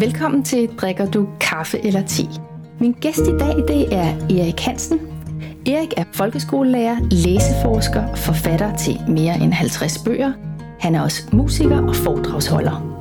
[0.00, 2.22] Velkommen til Drikker du kaffe eller te?
[2.80, 5.00] Min gæst i dag det er Erik Hansen.
[5.66, 10.32] Erik er folkeskolelærer, læseforsker og forfatter til mere end 50 bøger.
[10.80, 12.98] Han er også musiker og foredragsholder.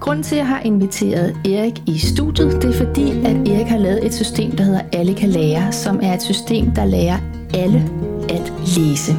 [0.00, 3.78] Grunden til, at jeg har inviteret Erik i studiet, det er fordi, at Erik har
[3.78, 7.18] lavet et system, der hedder Alle kan lære, som er et system, der lærer
[7.54, 7.90] alle
[8.30, 9.16] at læse.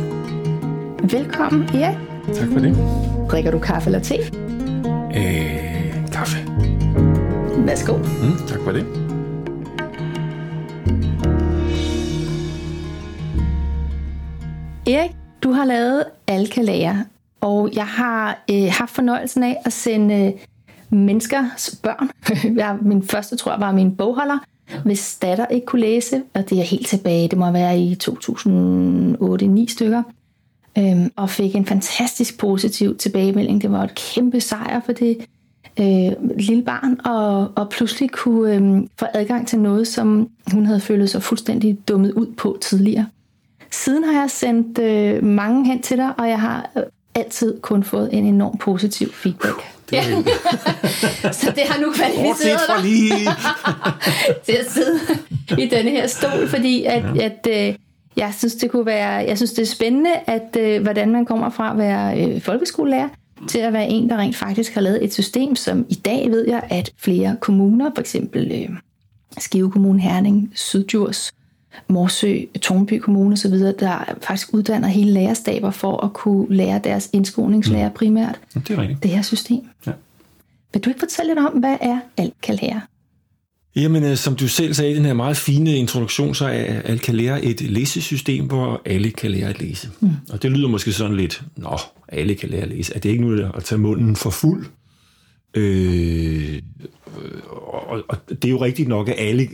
[1.03, 1.97] Velkommen, Erik.
[2.33, 2.77] Tak for det.
[3.31, 4.15] Drikker du kaffe eller te?
[5.15, 5.56] Øh.
[7.67, 7.97] Værsgo.
[7.97, 8.85] Mm, tak for det.
[14.87, 15.11] Erik,
[15.43, 16.05] du har lavet
[16.57, 17.05] lære,
[17.41, 20.33] og jeg har øh, haft fornøjelsen af at sende øh,
[20.89, 22.09] menneskers børn.
[22.57, 24.37] jeg, min første, tror jeg, var min bogholder,
[24.85, 29.73] hvis datter ikke kunne læse, og det er helt tilbage, det må være i 2008-9
[29.73, 30.03] stykker,
[30.77, 33.61] øhm, og fik en fantastisk positiv tilbagemelding.
[33.61, 35.17] Det var et kæmpe sejr for det
[35.79, 40.79] øh, lille barn, og, og pludselig kunne øh, få adgang til noget, som hun havde
[40.79, 43.05] følt sig fuldstændig dummet ud på tidligere.
[43.71, 46.83] Siden har jeg sendt øh, mange hen til dig, og jeg har øh,
[47.15, 49.55] altid kun fået en enorm positiv feedback.
[49.89, 51.31] Det ja.
[51.31, 53.13] Så det har nu kvalificeret dig lige.
[54.45, 54.99] til at sidde
[55.57, 57.25] i denne her stol, fordi at, ja.
[57.25, 57.75] at øh,
[58.17, 61.49] jeg synes, det kunne være, jeg synes, det er spændende, at øh, hvordan man kommer
[61.49, 63.07] fra at være øh, folkeskolelærer
[63.47, 66.47] til at være en, der rent faktisk har lavet et system, som i dag ved
[66.47, 68.69] jeg, at flere kommuner, for eksempel øh,
[69.37, 71.31] Skive Kommune, Herning, Syddjurs,
[71.87, 77.89] Morsø, Tornby Kommune osv., der faktisk uddanner hele lærerstaber for at kunne lære deres indskolingslærer
[77.89, 78.39] primært.
[78.53, 79.03] Det er rigtigt.
[79.03, 79.61] Det her system.
[79.87, 79.91] Ja.
[80.73, 81.99] Vil du ikke fortælle lidt om, hvad er
[82.61, 82.81] lære?
[83.77, 87.43] Jamen, øh, som du selv sagde i den her meget fine introduktion, så er lære
[87.43, 89.89] et læsesystem, hvor alle kan lære at læse.
[89.99, 90.09] Mm.
[90.29, 92.95] Og det lyder måske sådan lidt, nå, alle kan lære at læse.
[92.95, 94.65] Er det ikke nu at tage munden for fuld?
[95.53, 96.61] Øh,
[97.47, 99.49] og, og det er jo rigtigt nok, at alle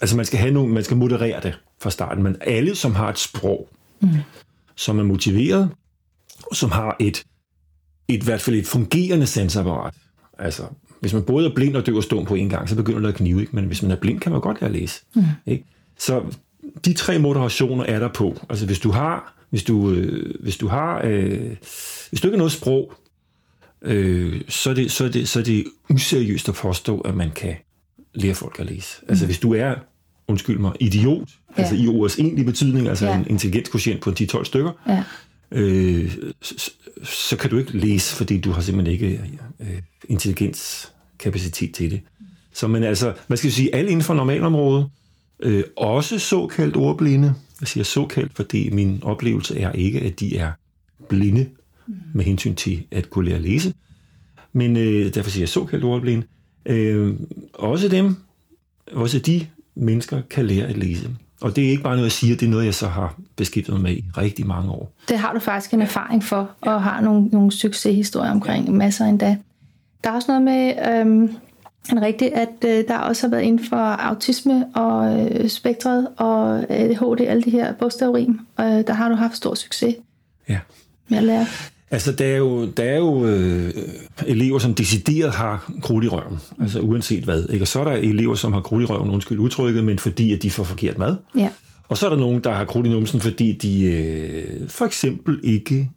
[0.00, 3.08] altså man skal have nogle, man skal moderere det fra starten, men alle, som har
[3.08, 3.68] et sprog,
[4.00, 4.08] mm.
[4.76, 5.70] som er motiveret,
[6.50, 7.24] og som har et,
[8.08, 9.94] et, i hvert fald et fungerende sansapparat,
[10.38, 10.62] altså
[11.00, 13.08] hvis man både er blind og døv og stum på en gang, så begynder det
[13.08, 13.56] at knive, ikke?
[13.56, 15.00] men hvis man er blind, kan man godt lære at læse.
[15.14, 15.22] Mm.
[15.46, 15.64] Ikke?
[15.98, 16.22] Så
[16.84, 18.40] de tre moderationer er der på.
[18.50, 21.56] Altså hvis du har, hvis du, øh, hvis du har, øh,
[22.10, 22.92] hvis du ikke har noget sprog,
[23.82, 27.30] øh, så, er det, så, er det, så er det useriøst at påstå, at man
[27.30, 27.54] kan
[28.14, 28.96] lære folk at læse.
[29.08, 29.74] Altså hvis du er,
[30.28, 31.62] undskyld mig, idiot, ja.
[31.62, 33.18] altså i ordets egentlige betydning, altså ja.
[33.18, 35.04] en intelligenskotient på 10-12 stykker, ja.
[35.50, 36.70] øh, så,
[37.02, 39.22] så kan du ikke læse, fordi du har simpelthen ikke
[39.60, 42.00] øh, intelligenskapacitet til det.
[42.52, 44.86] Så man altså, man skal sige, alle inden for normalområdet,
[45.40, 50.52] øh, også såkaldt ordblinde, jeg siger såkaldt, fordi min oplevelse er ikke, at de er
[51.08, 51.48] blinde
[52.14, 53.74] med hensyn til at kunne lære at læse,
[54.52, 56.26] men øh, derfor siger jeg såkaldt ordblinde,
[56.68, 57.16] Øh,
[57.54, 58.16] også dem,
[58.92, 61.10] også de mennesker kan lære at læse.
[61.40, 63.80] Og det er ikke bare noget, jeg siger, det er noget, jeg så har beskæftiget
[63.80, 64.92] mig med i rigtig mange år.
[65.08, 69.36] Det har du faktisk en erfaring for, og har nogle, nogle succeshistorier omkring, masser endda.
[70.04, 71.30] Der er også noget med, øhm,
[71.92, 76.70] en rigtigt, at øh, der også har været inden for autisme og øh, spektret og
[76.70, 79.94] ADHD, alle de her bogstavrim, og øh, der har du haft stor succes
[80.48, 80.58] ja.
[81.08, 81.46] med at lære.
[81.90, 83.74] Altså, der er jo, der er jo øh,
[84.26, 87.48] elever, som decideret har krudt i røven, altså uanset hvad.
[87.48, 87.62] Ikke?
[87.62, 90.42] Og så er der elever, som har krudt i røven, undskyld udtrykket, men fordi at
[90.42, 91.16] de får forkert mad.
[91.36, 91.50] Ja.
[91.88, 95.40] Og så er der nogen, der har krudt i numsen, fordi de øh, for eksempel
[95.42, 95.90] ikke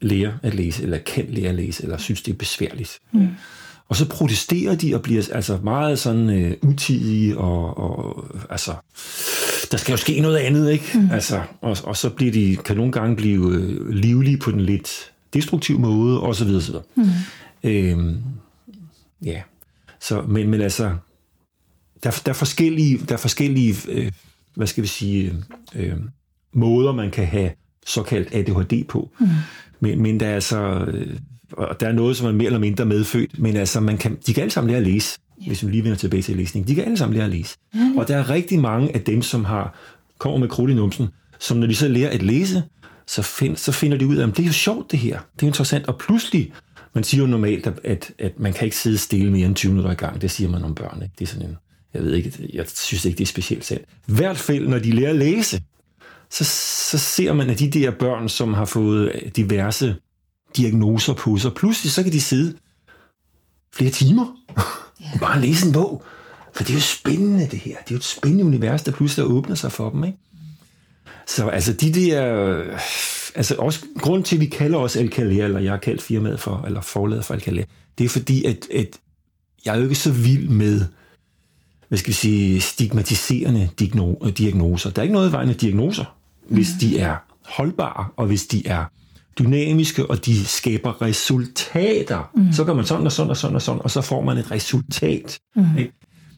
[0.00, 2.98] lærer at læse, eller kan lære at læse, eller synes, det er besværligt.
[3.12, 3.28] Mm.
[3.88, 8.72] Og så protesterer de og bliver altså meget sådan øh, utidige, og, og altså,
[9.70, 10.90] der skal jo ske noget andet, ikke?
[10.94, 11.08] Mm.
[11.12, 15.12] Altså, og, og så bliver de, kan nogle gange blive øh, livlige på den lidt
[15.36, 16.84] destruktiv måde, og så videre, så videre.
[16.94, 17.70] Mm.
[17.70, 18.22] Øhm,
[19.24, 19.42] ja,
[20.00, 20.94] så, men, men altså,
[22.02, 24.12] der, der er forskellige, der er forskellige øh,
[24.56, 25.34] hvad skal vi sige,
[25.74, 25.96] øh,
[26.52, 27.50] måder, man kan have
[27.86, 29.10] såkaldt ADHD på.
[29.20, 29.26] Mm.
[29.80, 31.18] Men, men der er altså, øh,
[31.52, 34.34] og der er noget, som er mere eller mindre medfødt, men altså, man kan, de
[34.34, 35.46] kan alle sammen lære at læse, yeah.
[35.46, 36.68] hvis vi lige vender tilbage til læsning.
[36.68, 37.56] De kan alle sammen lære at læse.
[37.74, 37.96] Mm.
[37.96, 39.74] Og der er rigtig mange af dem, som har
[40.18, 41.08] kommer med krudt i numsen,
[41.38, 42.62] som når de så lærer at læse,
[43.06, 45.42] så, find, så finder de ud af, at det er jo sjovt det her, det
[45.42, 46.52] er interessant, og pludselig,
[46.94, 49.90] man siger jo normalt, at, at man kan ikke sidde stille mere end 20 minutter
[49.90, 51.14] i gang, det siger man om børn, ikke?
[51.18, 51.56] det er sådan en,
[51.94, 53.82] jeg ved ikke, jeg synes ikke, det er specielt sandt.
[54.08, 55.62] I hvert fald, når de lærer at læse,
[56.30, 56.44] så,
[56.90, 59.96] så ser man, at de der børn, som har fået diverse
[60.56, 62.56] diagnoser på sig, pludselig så kan de sidde
[63.74, 64.36] flere timer
[65.14, 66.04] og bare læse en bog.
[66.54, 67.76] For det er jo spændende, det her.
[67.76, 70.04] Det er jo et spændende univers, der pludselig åbner sig for dem.
[70.04, 70.18] Ikke?
[71.26, 72.62] Så altså de der...
[73.34, 76.64] Altså også grund til, at vi kalder os Alcalea, eller jeg har kaldt firmaet for,
[76.66, 77.64] eller forladet for Alcalea,
[77.98, 78.88] det er fordi, at, at
[79.64, 80.84] jeg er jo ikke så vild med,
[81.88, 83.68] hvad skal vi sige, stigmatiserende
[84.38, 84.90] diagnoser.
[84.90, 86.16] Der er ikke noget i vejen med diagnoser,
[86.48, 88.84] hvis de er holdbare, og hvis de er
[89.38, 92.30] dynamiske, og de skaber resultater.
[92.34, 92.52] Mm.
[92.52, 94.50] Så gør man sådan og sådan og sådan og sådan, og så får man et
[94.50, 95.38] resultat.
[95.56, 95.78] Mm.
[95.78, 95.92] Ikke?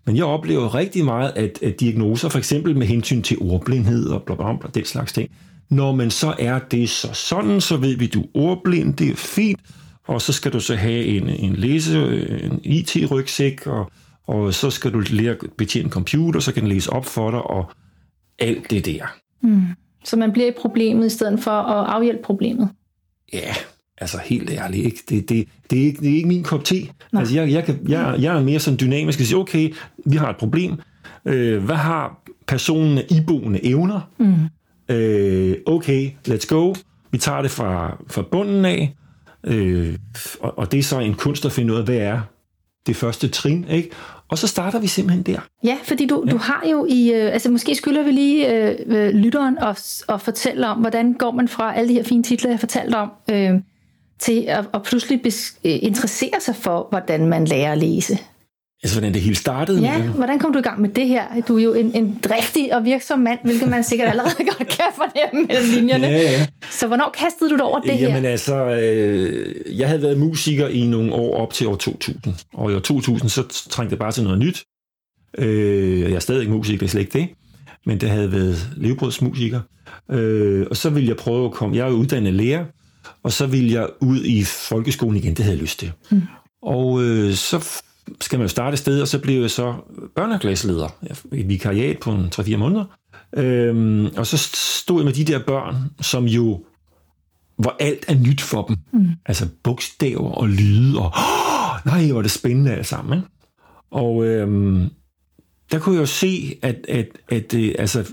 [0.08, 4.22] Men jeg oplever rigtig meget, at, at diagnoser, for eksempel med hensyn til ordblindhed og
[4.22, 5.30] bla, bla, bla, den slags ting,
[5.70, 9.16] når man så er det så sådan, så ved vi, du er ordblind, det er
[9.16, 9.60] fint,
[10.06, 11.98] og så skal du så have en, en læse,
[12.44, 13.90] en IT-rygsæk, og,
[14.26, 17.42] og så skal du lære at betjene computer, så kan den læse op for dig,
[17.42, 17.70] og
[18.38, 19.04] alt det der.
[19.42, 19.62] Mm.
[20.04, 22.68] Så man bliver i problemet i stedet for at afhjælpe problemet?
[23.32, 23.54] Ja,
[24.00, 25.02] altså helt ærligt, ikke?
[25.08, 26.74] Det, det, det, er, ikke, det er ikke min kop te.
[27.12, 27.20] Nej.
[27.20, 29.74] Altså, jeg, jeg, kan, jeg, jeg er mere sådan dynamisk og siger, okay,
[30.04, 30.74] vi har et problem.
[31.24, 34.00] Øh, hvad har personen iboende evner?
[34.18, 34.94] Mm.
[34.94, 36.74] Øh, okay, let's go.
[37.10, 38.96] Vi tager det fra, fra bunden af,
[39.44, 39.96] øh,
[40.40, 42.20] og, og det er så en kunst at finde ud af, hvad er
[42.86, 43.90] det første trin, ikke?
[44.28, 45.40] Og så starter vi simpelthen der.
[45.64, 46.32] Ja, fordi du, ja.
[46.32, 47.12] du har jo i...
[47.14, 49.76] Øh, altså måske skylder vi lige øh, øh lytteren og,
[50.08, 53.10] og fortælle om, hvordan går man fra alle de her fine titler, jeg fortalte om,
[53.30, 53.60] øh,
[54.18, 58.18] til at, at pludselig bes, øh, interessere sig for, hvordan man lærer at læse.
[58.82, 59.80] Altså, hvordan det hele startede?
[59.80, 61.24] Ja, med hvordan kom du i gang med det her?
[61.48, 64.84] Du er jo en, en driftig og virksom mand, hvilket man sikkert allerede godt kan
[64.94, 66.06] fornemme mellem linjerne.
[66.06, 66.46] Ja, ja.
[66.70, 68.08] Så hvornår kastede du dig over det Jamen, her?
[68.08, 72.34] Jamen altså, øh, jeg havde været musiker i nogle år op til år 2000.
[72.54, 74.64] Og i år 2000, så trængte jeg bare til noget nyt.
[75.38, 77.28] Øh, jeg er stadig ikke musiker, det er slet ikke det.
[77.86, 79.60] Men det havde været levebrødsmusiker.
[80.10, 81.76] Øh, og så ville jeg prøve at komme...
[81.76, 82.64] Jeg er jo uddannet lærer,
[83.22, 85.34] og så ville jeg ud i folkeskolen igen.
[85.34, 85.92] Det havde jeg lyst til.
[86.10, 86.22] Mm.
[86.62, 87.82] Og øh, så
[88.20, 89.74] skal man jo starte et sted, og så blev jeg så
[90.16, 90.88] børneklasseleder.
[91.32, 92.84] Et vikariat på en 3-4 måneder.
[93.36, 96.64] Øhm, og så stod jeg med de der børn, som jo,
[97.56, 98.76] hvor alt er nyt for dem.
[98.92, 99.08] Mm.
[99.26, 103.18] Altså bogstaver og lyde, og oh, nej, hvor det spændende alt sammen.
[103.18, 103.28] Ikke?
[103.90, 104.88] Og øhm,
[105.72, 108.12] der kunne jeg jo se, at, at, at, at øh, altså,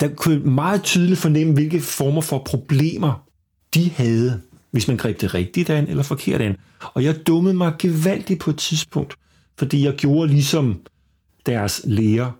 [0.00, 3.26] der kunne jeg meget tydeligt fornemme, hvilke former for problemer
[3.74, 4.40] de havde
[4.72, 6.56] hvis man greb det rigtigt an eller forkert an.
[6.94, 9.14] Og jeg dummede mig gevaldigt på et tidspunkt,
[9.58, 10.80] fordi jeg gjorde ligesom
[11.46, 12.30] deres lærer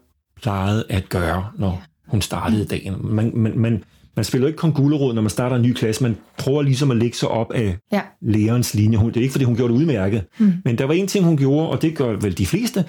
[0.43, 2.97] plejede at gøre, når hun startede dagen.
[3.01, 3.85] Man, man, man,
[4.17, 6.03] man spiller ikke kun gulerod, når man starter en ny klasse.
[6.03, 8.01] Man prøver ligesom at lægge sig op af ja.
[8.21, 8.99] lærerens linje.
[8.99, 10.25] det er ikke, fordi hun gjorde det udmærket.
[10.39, 10.53] Mm.
[10.65, 12.85] Men der var en ting, hun gjorde, og det gør vel de fleste.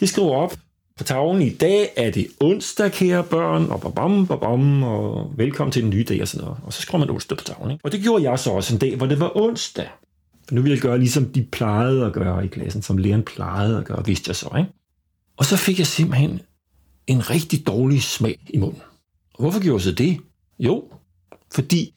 [0.00, 0.54] Det skriver op
[0.98, 5.82] på tavlen i dag er det onsdag, kære børn, og babam, babam, og velkommen til
[5.82, 6.60] den nye dag og sådan noget.
[6.64, 7.70] Og så skriver man onsdag på tavlen.
[7.70, 7.84] Ikke?
[7.84, 9.88] Og det gjorde jeg så også en dag, hvor det var onsdag.
[10.48, 13.78] For nu ville jeg gøre ligesom de plejede at gøre i klassen, som læreren plejede
[13.78, 14.54] at gøre, vidste jeg så.
[14.58, 14.70] Ikke?
[15.36, 16.40] Og så fik jeg simpelthen
[17.06, 18.82] en rigtig dårlig smag i munden.
[19.34, 20.18] Og hvorfor gjorde jeg så det?
[20.58, 20.84] Jo,
[21.54, 21.94] fordi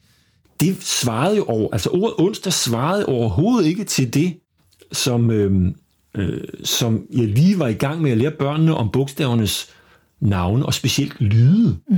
[0.60, 4.38] det svarede jo over, altså ordet onsdag svarede overhovedet ikke til det,
[4.92, 5.72] som, øh,
[6.16, 9.70] øh, som jeg lige var i gang med at lære børnene om bogstavernes
[10.20, 11.78] navne, og specielt lyde.
[11.88, 11.96] Mm.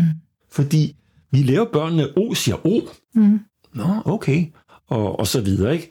[0.52, 0.96] Fordi
[1.30, 2.80] vi lærer børnene, O siger O.
[3.14, 3.40] Mm.
[3.74, 4.46] Nå, okay.
[4.88, 5.90] Og, og så videre, ikke?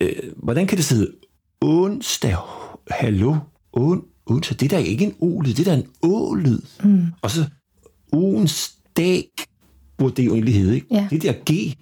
[0.00, 1.12] Øh, hvordan kan det sidde
[1.60, 2.36] onsdag,
[2.90, 3.36] hallo,
[3.72, 6.58] on, onsdag, det er da ikke en O-lyd, det er da en Å-lyd.
[6.84, 7.06] Mm.
[7.22, 7.44] Og så
[8.12, 9.24] onsdag,
[9.98, 10.86] burde det jo egentlig hedde, ikke?
[10.90, 11.08] Ja.
[11.10, 11.74] Det der G,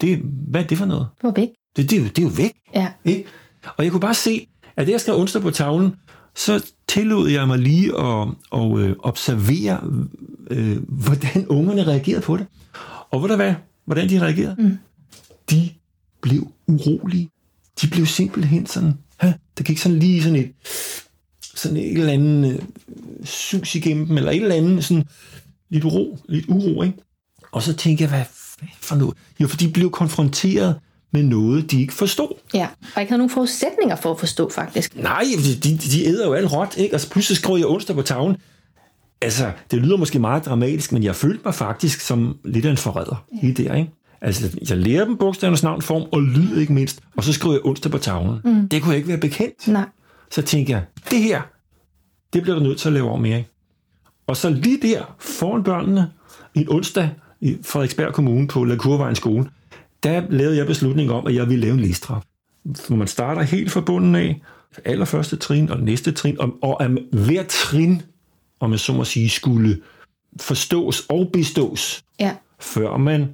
[0.00, 0.18] det,
[0.48, 1.06] hvad er det for noget?
[1.22, 1.48] Det væk.
[1.76, 2.52] Det, det, det er jo væk.
[2.74, 2.92] Ja.
[3.04, 3.24] Ikke?
[3.76, 4.46] Og jeg kunne bare se,
[4.78, 5.94] at det, jeg skrev onsdag på tavlen,
[6.34, 9.80] så tillod jeg mig lige at, at øh, observere,
[10.50, 12.46] øh, hvordan ungerne reagerede på det.
[13.10, 13.54] Og ved du hvad?
[13.84, 14.56] Hvordan de reagerede?
[14.58, 14.78] Mm.
[15.50, 15.70] De
[16.20, 17.30] blev urolige.
[17.80, 20.52] De blev simpelthen sådan, ha, der gik sådan lige sådan et,
[21.54, 22.58] sådan et eller andet øh,
[23.24, 25.04] sus igennem dem, eller et eller andet sådan
[25.70, 26.98] lidt uro, lidt uro, ikke?
[27.52, 28.24] Og så tænkte jeg, hvad
[28.80, 29.16] for noget?
[29.40, 30.76] Jo, for de blev konfronteret
[31.12, 32.28] med noget, de ikke forstod.
[32.54, 34.96] Ja, og ikke havde nogen forudsætninger for at forstå, faktisk.
[34.96, 35.24] Nej,
[35.64, 36.94] de, de æder jo alt råt, ikke?
[36.94, 38.36] Og så pludselig skrev jeg onsdag på tavlen.
[39.20, 42.76] Altså, det lyder måske meget dramatisk, men jeg følte mig faktisk som lidt af en
[42.76, 43.48] forræder ja.
[43.48, 43.90] i det, ikke?
[44.20, 47.64] Altså, jeg lærer dem bogstavernes navn, form og lyd ikke mindst, og så skriver jeg
[47.64, 48.40] onsdag på tavlen.
[48.44, 48.68] Mm.
[48.68, 49.68] Det kunne jeg ikke være bekendt.
[49.68, 49.84] Nej.
[50.30, 51.42] Så tænker jeg, det her,
[52.32, 53.38] det bliver du nødt til at lave over mere.
[53.38, 53.50] Ikke?
[54.26, 56.10] Og så lige der, foran børnene,
[56.54, 57.10] en onsdag
[57.40, 59.46] i Frederiksberg Kommune på Lakurvejen skole,
[60.02, 62.24] der lavede jeg beslutning om, at jeg ville lave en læstrap.
[62.88, 64.40] Når man starter helt fra bunden af,
[64.84, 68.02] allerførste trin og næste trin, og, og at hver trin,
[68.60, 69.80] om jeg så må sige, skulle
[70.40, 72.36] forstås og bestås, ja.
[72.60, 73.28] før man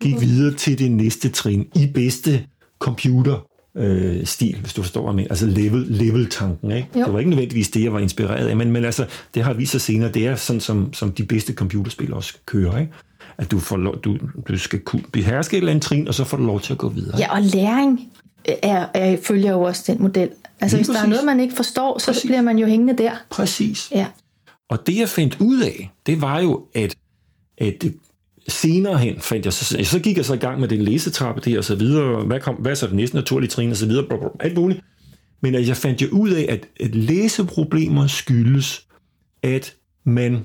[0.00, 2.46] gik videre til det næste trin i bedste
[2.78, 3.46] computer
[3.76, 5.26] øh, stil, hvis du forstår mig.
[5.30, 6.70] Altså level, level-tanken.
[6.70, 6.88] Ikke?
[6.94, 9.72] Det var ikke nødvendigvis det, jeg var inspireret af, men, men altså, det har vist
[9.72, 12.78] sig senere, det er sådan, som, som de bedste computerspil også kører.
[12.78, 12.92] Ikke?
[13.38, 16.24] At du, får lov, du, du skal kunne beherske et eller andet trin, og så
[16.24, 17.18] får du lov til at gå videre.
[17.18, 18.00] Ja, og læring
[18.44, 20.30] er, er, følger jo også den model.
[20.60, 21.10] Altså Lige hvis der er præcis.
[21.10, 22.22] noget, man ikke forstår, så Præcis.
[22.24, 23.12] bliver man jo hængende der.
[23.30, 23.90] Præcis.
[23.94, 24.06] Ja.
[24.70, 26.94] Og det jeg fandt ud af, det var jo, at,
[27.58, 27.84] at
[28.48, 31.58] senere hen fandt jeg, så, så gik jeg så i gang med den læsetrappe der
[31.58, 34.06] og så videre, hvad, kom, hvad er så det næste naturlige trin og så videre,
[34.06, 34.80] bla, alt muligt.
[35.40, 38.86] Men at jeg fandt jo ud af, at, at læseproblemer skyldes,
[39.42, 39.74] at
[40.04, 40.44] man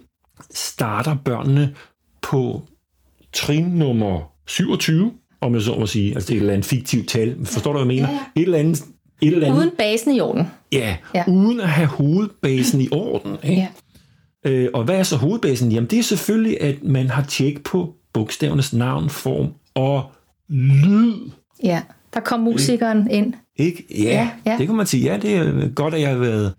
[0.51, 1.75] starter børnene
[2.21, 2.61] på
[3.33, 6.13] trin nummer 27, om jeg så må sige.
[6.15, 7.45] Altså det er et eller andet fiktivt tal.
[7.45, 8.09] Forstår du, hvad jeg mener?
[8.13, 8.41] Ja, ja.
[8.41, 8.83] Et eller andet,
[9.21, 10.43] et eller andet Uden basen i orden.
[10.71, 11.23] Ja, Ja.
[11.27, 13.37] uden at have hovedbasen i orden.
[13.43, 13.67] Ikke?
[14.45, 14.49] Ja.
[14.51, 15.71] Øh, og hvad er så hovedbasen?
[15.71, 20.11] Jamen det er selvfølgelig, at man har tjek på bogstavernes navn, form og
[20.49, 21.13] lyd.
[21.63, 21.81] Ja,
[22.13, 23.33] der kom musikeren ind.
[23.55, 23.85] Ikke?
[23.91, 24.29] Ja, ja.
[24.45, 25.03] ja, det kan man sige.
[25.11, 26.53] Ja, det er godt, at jeg har været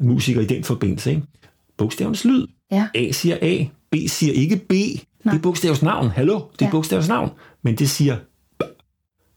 [0.00, 1.10] musiker i den forbindelse.
[1.10, 1.22] Ikke?
[1.76, 2.46] Bogstavernes lyd.
[2.72, 2.86] Ja.
[2.94, 4.72] A siger A, B siger ikke B.
[5.24, 6.10] Det er bogstavs navn.
[6.10, 6.70] Hallo, det er Ja.
[6.70, 7.30] bogstavs navn.
[7.62, 8.16] Men det siger.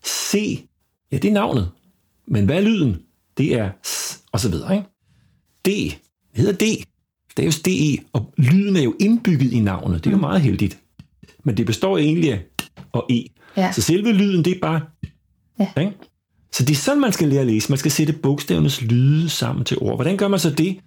[0.05, 0.63] C.
[1.11, 1.71] Ja, det er navnet.
[2.27, 3.01] Men hvad er lyden?
[3.37, 4.75] Det er S, og så videre.
[4.75, 4.87] Ikke?
[5.65, 5.93] D.
[6.35, 6.83] Det hedder D.
[7.31, 10.03] Staves DE, og lyden er jo indbygget i navnet.
[10.03, 10.79] Det er jo meget heldigt.
[11.43, 13.23] Men det består egentlig af D og E.
[13.57, 13.71] Ja.
[13.71, 14.81] Så selve lyden, det er bare...
[15.59, 15.81] Ja.
[15.81, 15.93] Ikke?
[16.51, 17.69] Så det er sådan, man skal lære at læse.
[17.71, 19.95] Man skal sætte bogstavernes lyde sammen til ord.
[19.97, 20.79] Hvordan gør man så det?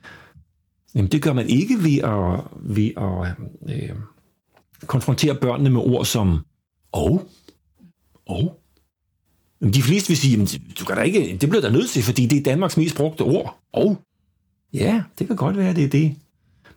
[0.95, 2.41] Jamen, det gør man ikke ved at,
[2.77, 3.35] ved at
[3.75, 3.97] øh,
[4.87, 6.45] konfrontere børnene med ord som
[6.93, 7.29] og,
[8.27, 8.61] og.
[9.61, 10.47] Jamen, de fleste vil sige, jamen,
[10.81, 13.23] du kan da ikke, det bliver der nødt til, fordi det er Danmarks mest brugte
[13.23, 13.59] ord.
[13.73, 14.03] Og.
[14.73, 16.17] Ja, det kan godt være, det er det.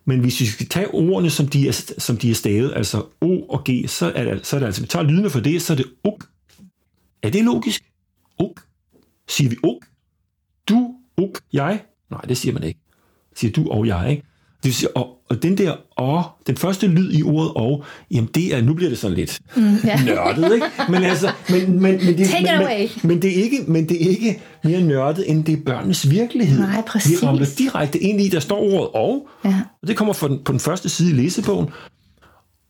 [0.04, 3.40] Men hvis vi skal tage ordene, som de er, som de er stavet, altså O
[3.48, 5.72] og G, så er det, så er det altså, vi tager lydene for det, så
[5.72, 6.28] er det uk.
[7.22, 7.84] Er det logisk?
[8.40, 8.66] Uk.
[9.28, 9.86] Siger vi uk?
[10.68, 11.84] Du, uk, jeg?
[12.10, 12.80] Nej, det siger man ikke.
[13.34, 14.22] Siger du og jeg, ikke?
[14.64, 18.30] Det vil sige, og, og den der og, den første lyd i ordet og, jamen
[18.34, 20.02] det er, nu bliver det sådan lidt Mm, ja.
[20.06, 20.66] nørdet, ikke?
[20.88, 24.04] Men altså, men, men, men, det, Take men, men, men, det er ikke, men det
[24.04, 26.60] er ikke mere nørdet, end det er børnenes virkelighed.
[26.60, 27.22] Nej, præcis.
[27.22, 29.60] Vi ramler direkte ind i, der står ordet og, Ja.
[29.82, 31.68] og det kommer den, på den første side i læsebogen.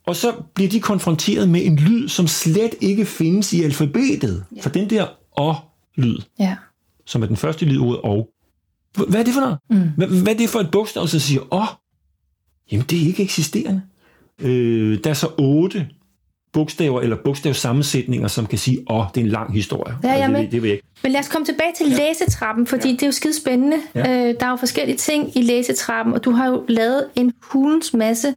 [0.06, 4.44] Og så bliver de konfronteret med en lyd, som slet ikke findes i alfabetet.
[4.56, 4.60] Ja.
[4.60, 6.56] For den der og-lyd, ja.
[7.06, 8.28] som er den første lyd i ordet og.
[9.08, 9.58] Hvad er det for noget?
[9.70, 9.90] Mm.
[9.96, 11.66] Hvad, hvad er det for et bogstav, som siger åh?
[12.72, 13.82] Jamen, det er ikke eksisterende.
[14.40, 15.86] Øh, der er så otte
[16.52, 19.96] bogstaver eller bogstavsammensætninger, som kan sige, åh, det er en lang historie.
[20.04, 20.40] Ja, med.
[20.40, 20.88] det, det vil jeg ikke.
[21.02, 23.76] Men lad os komme tilbage til læsetrappen, fordi det er jo skide spændende.
[23.94, 24.00] Ja.
[24.00, 27.94] Øh, der er jo forskellige ting i læsetrappen, og du har jo lavet en hulens
[27.94, 28.34] masse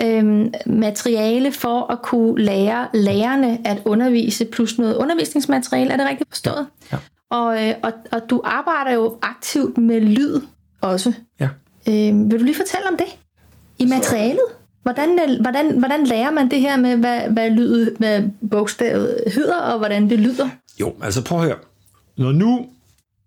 [0.00, 5.92] øhm, materiale for at kunne lære lærerne at undervise, plus noget undervisningsmateriale.
[5.92, 6.66] Er det rigtigt forstået?
[6.92, 6.96] Ja.
[7.30, 10.40] Og, øh, og, og du arbejder jo aktivt med lyd
[10.80, 11.12] også.
[11.40, 11.48] Ja.
[11.88, 13.06] Øh, vil du lige fortælle om det?
[13.78, 14.40] I materialet?
[14.82, 19.56] Hvordan, øh, hvordan, hvordan lærer man det her med, hvad, hvad, lydet, hvad bogstavet hedder,
[19.60, 20.48] og hvordan det lyder?
[20.80, 21.56] Jo, altså prøv høre.
[22.18, 22.66] Når nu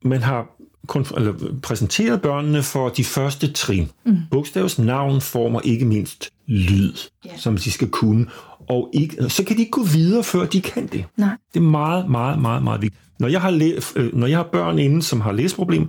[0.04, 0.48] man har
[0.92, 4.18] konf- eller præsenteret børnene for de første trin, mm.
[4.32, 6.94] bogstavs navn former ikke mindst lyd,
[7.26, 7.30] Ja.
[7.38, 8.26] som de skal kunne,
[8.70, 11.06] og ikke, så kan de ikke gå videre, før de kan det.
[11.18, 11.30] Nej.
[11.54, 13.02] Det er meget, meget, meget, meget vigtigt.
[13.20, 15.88] Når jeg har, læ- øh, når jeg har børn inde, som har læseproblemer,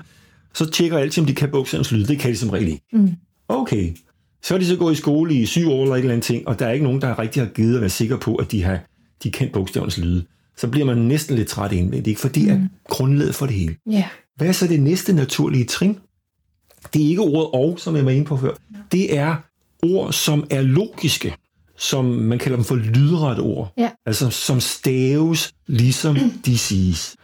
[0.54, 2.04] så tjekker jeg altid, om de kan bogstavens lyd.
[2.06, 2.82] Det kan de som regel ikke.
[2.92, 3.10] Mm.
[3.48, 3.96] Okay.
[4.42, 6.48] Så er de så gået i skole i syv år eller et eller andet ting,
[6.48, 8.62] og der er ikke nogen, der rigtig har givet at være sikker på, at de
[8.62, 8.78] har
[9.22, 10.24] de kendt bogstavens lyde.
[10.56, 12.20] Så bliver man næsten lidt træt indvendigt, ikke?
[12.20, 13.76] for det er grundlaget for det hele.
[13.90, 14.08] Ja.
[14.36, 15.98] Hvad er så det næste naturlige trin?
[16.94, 18.54] Det er ikke ordet og, som jeg var inde på før.
[18.92, 19.36] Det er
[19.82, 21.34] ord, som er logiske,
[21.78, 23.72] som man kalder dem for lydrette ord.
[23.78, 23.90] Ja.
[24.06, 26.16] Altså som staves, ligesom
[26.46, 27.16] de siges.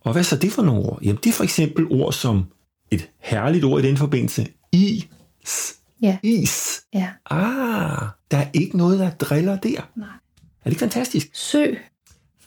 [0.00, 0.98] Og hvad så det for nogle ord?
[1.02, 2.44] Jamen det er for eksempel ord som
[2.90, 4.46] et herligt ord i den forbindelse.
[4.72, 5.76] Is.
[6.02, 6.18] Ja.
[6.22, 6.80] Is.
[6.94, 7.08] Ja.
[7.30, 9.80] Ah, der er ikke noget, der driller der.
[9.96, 10.08] Nej.
[10.08, 11.28] Er det ikke fantastisk?
[11.32, 11.66] Sø.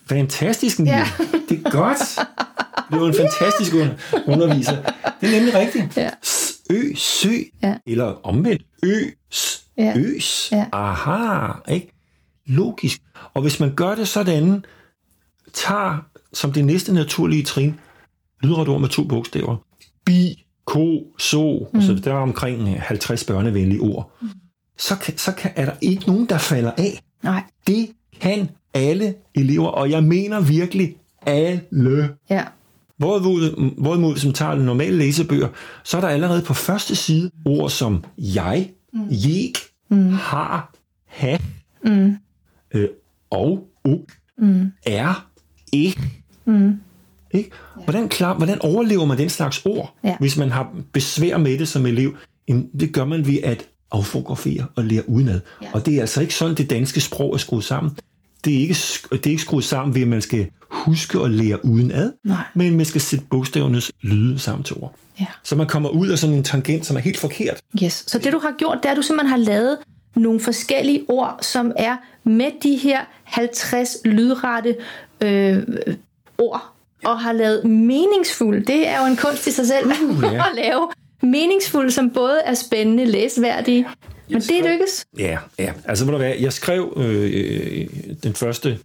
[0.09, 0.93] Fantastisk, Nille.
[0.97, 1.07] Ja.
[1.49, 2.27] Det er godt.
[2.91, 3.95] Det var en fantastisk under-
[4.27, 4.81] underviser.
[5.21, 5.97] Det er nemlig rigtigt.
[5.97, 6.09] Ja.
[6.69, 7.29] Ø, sø.
[7.63, 7.77] Ja.
[7.87, 8.61] Eller omvendt.
[8.83, 8.95] Ø,
[9.31, 9.93] s, Ja.
[9.97, 10.49] øs.
[10.51, 10.65] Ja.
[10.71, 11.93] Aha, ikke?
[12.45, 13.01] Logisk.
[13.33, 14.65] Og hvis man gør det sådan,
[15.53, 15.97] tager
[16.33, 17.79] som det næste naturlige trin,
[18.43, 19.57] lydret ord med to bogstaver,
[20.05, 21.81] bi, ko, so, mm.
[21.81, 24.29] så der er omkring 50 børnevenlige ord, mm.
[24.77, 26.99] så, kan, så kan, er der ikke nogen, der falder af.
[27.23, 27.43] Nej.
[27.67, 27.89] Det
[28.21, 32.09] kan alle elever, og jeg mener virkelig alle.
[32.29, 32.43] Ja.
[32.97, 35.47] Hvorimod, hvorimod man tager normale læsebøger,
[35.83, 39.07] så er der allerede på første side ord som jeg, mm.
[39.09, 39.53] jeg,
[39.89, 40.09] mm.
[40.09, 40.73] har,
[41.05, 41.37] ha,
[41.85, 42.15] Mm.
[42.73, 42.87] øh,
[43.29, 44.71] og, uk, Mm.
[44.85, 45.27] er,
[45.71, 46.01] ikke.
[46.45, 46.79] Mm.
[47.33, 47.49] Ikke?
[47.83, 50.15] Hvordan, klar, hvordan overlever man den slags ord, Ja.
[50.19, 52.15] hvis man har besvær med det som elev?
[52.47, 55.39] Jamen, Det gør man ved at affotografere og lære udenad.
[55.61, 55.67] Ja.
[55.73, 57.97] Og det er altså ikke sådan, det danske sprog er skruet sammen.
[58.45, 58.75] Det er ikke,
[59.11, 62.37] det er ikke skruet sammen ved, at man skal huske at lære uden ad, Nej.
[62.53, 64.95] men man skal sætte bogstavernes lyde sammen til ord.
[65.19, 65.25] Ja.
[65.43, 67.61] Så man kommer ud af sådan en tangent, som er helt forkert.
[67.83, 68.03] Yes.
[68.07, 69.77] Så det du har gjort, det er, at du simpelthen har lavet
[70.15, 74.75] nogle forskellige ord, som er med de her 50 lydrette
[75.21, 75.63] øh,
[76.37, 76.72] ord,
[77.05, 78.65] og har lavet meningsfuld.
[78.65, 80.33] Det er jo en kunst i sig selv Uh, ja.
[80.49, 80.89] at lave
[81.23, 83.87] meningsfuld, som både er spændende, læsværdige,
[84.29, 85.05] men det lykkes.
[85.17, 85.73] Ja, ja.
[85.85, 87.87] Altså, du hvad, jeg skrev øh, øh,
[88.23, 88.79] den første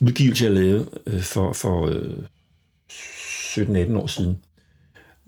[0.00, 2.12] udgivelse, jeg lavede øh, for, for øh,
[3.90, 4.38] 17-18 år siden.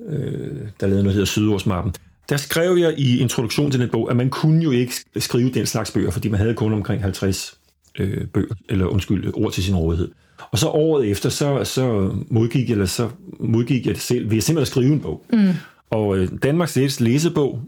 [0.08, 1.94] Øh, der lavede noget, der hedder Sydordsmappen.
[2.28, 5.66] Der skrev jeg i introduktionen til den bog, at man kunne jo ikke skrive den
[5.66, 7.58] slags bøger, fordi man havde kun omkring 50
[7.98, 10.10] øh, bøger, eller undskyld, ord til sin rådighed.
[10.50, 13.08] Og så året efter, så, så, modgik, eller så
[13.40, 15.24] modgik jeg det selv ved simpelthen at skrive en bog.
[15.32, 15.48] Mm.
[15.90, 17.60] Og øh, Danmarks ældste læsebog,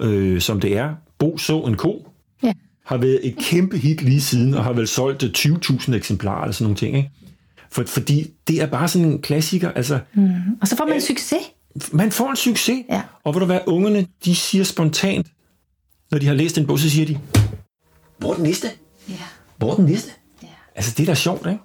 [0.00, 2.06] øh, som det er, Bo så en ko,
[2.42, 2.52] Ja.
[2.86, 6.52] har været et kæmpe hit lige siden, og har vel solgt øh, 20.000 eksemplarer eller
[6.52, 6.96] sådan nogle ting.
[6.96, 7.10] Ikke?
[7.72, 9.70] For, fordi det er bare sådan en klassiker.
[9.72, 10.30] Altså, mm.
[10.60, 11.40] Og så får man succes.
[11.92, 12.84] man får en succes.
[12.90, 13.02] Ja.
[13.24, 15.26] Og ved du hvad, ungerne, de siger spontant,
[16.10, 17.18] når de har læst en bog, så siger de,
[18.18, 18.68] hvor er den næste?
[19.08, 19.14] Ja.
[19.60, 20.10] Hvor er den næste?
[20.42, 20.48] Ja.
[20.76, 21.60] Altså, det er da sjovt, ikke?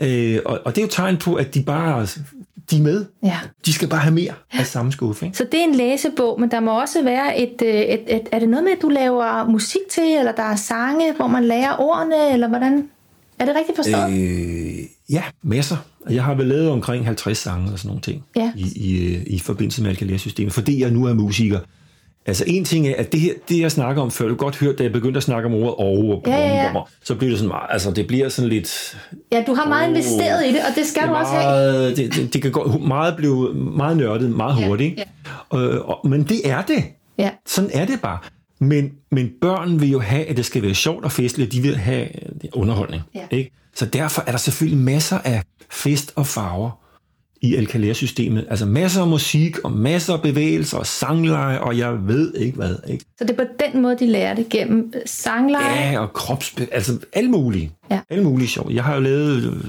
[0.00, 0.06] Ja.
[0.36, 2.06] Øh, og, og det er jo tegn på, at de bare
[2.70, 3.04] de er med.
[3.24, 3.38] ja.
[3.66, 5.26] De skal bare have mere af samme skuffe.
[5.26, 5.38] Ikke?
[5.38, 8.28] Så det er en læsebog, men der må også være et, øh, et, et...
[8.32, 11.44] Er det noget med, at du laver musik til, eller der er sange, hvor man
[11.44, 12.88] lærer ordene, eller hvordan?
[13.38, 14.12] Er det rigtigt forstået?
[14.12, 14.74] Øh.
[15.10, 15.76] Ja, masser.
[16.10, 18.52] Jeg har vel lavet omkring 50 sange og sådan nogle ting Ja.
[18.56, 21.60] i, i, øh, i forbindelse med Alkalea-systemet, fordi jeg nu er musiker.
[22.26, 24.78] Altså en ting er, at det her, det jeg snakker om før, du godt hørt,
[24.78, 26.72] da jeg begyndte at snakke om ordet og, og Ja, ja, ja.
[27.04, 28.98] så bliver det sådan meget, altså det bliver sådan lidt,
[29.32, 31.44] Ja, du har meget investeret i det, og det skal du også have.
[31.44, 35.00] meget, det, det, det kan gå meget blive meget nørdet, meget Ja, hurtigt.
[35.52, 35.58] ja.
[35.58, 36.84] Øh, og, men det er det.
[37.18, 37.30] Ja.
[37.46, 38.18] Sådan er det bare.
[38.60, 41.76] Men, men børn vil jo have, at det skal være sjovt og festligt, de vil
[41.76, 42.08] have
[42.52, 43.02] underholdning.
[43.14, 43.20] Ja.
[43.30, 43.50] Ikke?
[43.74, 46.70] Så derfor er der selvfølgelig masser af fest og farver
[47.40, 48.46] i Alkalea-systemet.
[48.50, 52.76] Altså masser af musik, og masser af bevægelser, og sangleje, og jeg ved ikke hvad.
[52.88, 53.04] Ikke?
[53.18, 55.92] Så det er på den måde, de lærer det gennem sangleje.
[55.92, 56.54] Ja, og krops...
[56.72, 57.72] Altså alle mulige.
[57.90, 58.00] Ja.
[58.10, 58.72] Alle mulige sjov.
[58.72, 59.64] Jeg har jo lavet øh,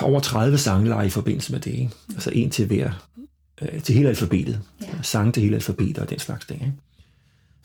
[0.00, 1.70] over 30 sangleje i forbindelse med det.
[1.70, 1.90] Ikke?
[2.14, 2.90] Altså en til hver...
[3.62, 4.60] Øh, til hele alfabetet.
[4.82, 4.86] Ja.
[5.02, 6.60] Sange til hele alfabetet og den slags ting.
[6.60, 6.72] Ikke?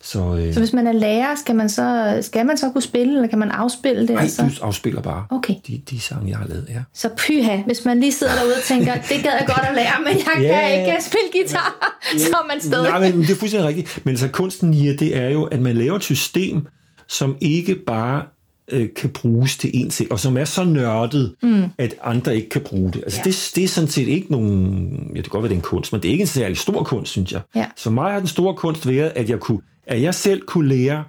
[0.03, 3.13] Så, øh, Så hvis man er lærer, skal man så, skal man så kunne spille,
[3.15, 4.09] eller kan man afspille det?
[4.09, 4.41] nej, altså?
[4.41, 5.53] du afspiller bare Okay.
[5.67, 6.65] de, de sange, jeg har lavet.
[6.69, 6.79] Ja.
[6.93, 9.93] Så pyha, hvis man lige sidder derude og tænker, det gad jeg godt at lære,
[10.05, 10.59] men jeg Ja.
[10.85, 12.89] kan ikke spille guitar, så er man stadig.
[12.89, 13.99] Nej, men det er fuldstændig rigtigt.
[14.05, 16.67] Men så kunsten i det, det er jo, at man laver et system,
[17.07, 18.23] som ikke bare
[18.71, 21.63] øh, kan bruges til en selv, og som er så nørdet, mm.
[21.77, 23.01] at andre ikke kan bruge det.
[23.03, 23.29] Altså ja.
[23.31, 25.11] det, det er sådan set ikke nogen...
[25.11, 26.57] Ja, det kan godt være, det er en kunst, men det er ikke en særlig
[26.57, 27.41] stor kunst, synes jeg.
[27.55, 27.65] Ja.
[27.75, 31.03] Så mig har den store kunst været, at jeg, kunne, at jeg selv kunne lære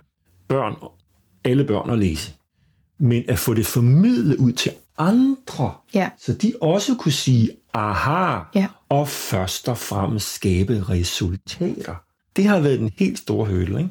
[0.49, 0.75] børn,
[1.45, 2.33] alle børn at læse.
[2.99, 6.09] Men at få det formidlet ud til andre, Ja.
[6.19, 8.67] så de også kunne sige, aha, Ja.
[8.89, 11.95] og først og fremmest skabe resultater.
[12.37, 13.91] Det har været den helt store høle, ikke?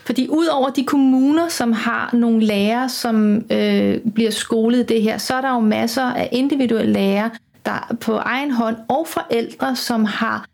[0.00, 5.34] Fordi udover de kommuner, som har nogle lærere, som øh, bliver skolet det her, så
[5.34, 7.30] er der jo masser af individuelle lærere,
[7.64, 10.46] der på egen hånd, og forældre, som har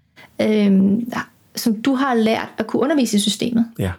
[0.42, 0.72] øh,
[1.56, 3.66] som du har lært at kunne undervise i systemet.
[3.78, 3.92] Ja.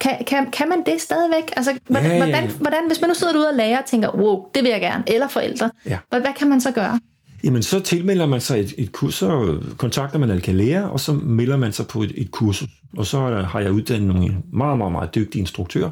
[0.00, 1.52] Kan, kan, kan man det stadigvæk?
[1.56, 2.30] Altså, hvordan, Ja, ja, ja.
[2.32, 4.80] hvordan, hvordan, hvis man nu sidder derude og lærer og tænker, wow, det vil jeg
[4.80, 5.98] gerne, eller forældre, Ja.
[6.08, 7.00] hvad, hvad kan man så gøre?
[7.44, 11.56] Jamen, så tilmelder man sig et, et kurs, så kontakter man Alkalea, og så melder
[11.56, 12.68] man sig på et, et kursus.
[12.96, 15.90] Og så har jeg uddannet nogle meget, meget, meget dygtige instruktører,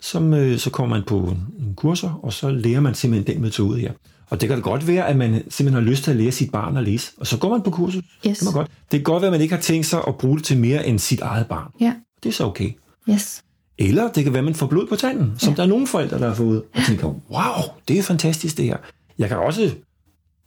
[0.00, 1.16] som øh, så kommer man på
[1.58, 3.92] en kurser, og så lærer man simpelthen den metode her.
[4.30, 6.52] Og det kan da godt være, at man simpelthen har lyst til at lære sit
[6.52, 8.04] barn at læse, og så går man på kursus.
[8.26, 8.38] Yes.
[8.38, 8.66] Det, godt.
[8.66, 10.86] det kan godt være, at man ikke har tænkt sig at bruge det til mere
[10.86, 11.70] end sit eget barn.
[11.80, 12.70] Ja, Det er så okay.
[13.10, 13.42] yes.
[13.78, 16.18] Eller det kan være, at man får blod på tanden, som der er nogle forældre,
[16.18, 18.76] der har fået, og tænker, wow, det er fantastisk det her.
[19.18, 19.70] Jeg kan også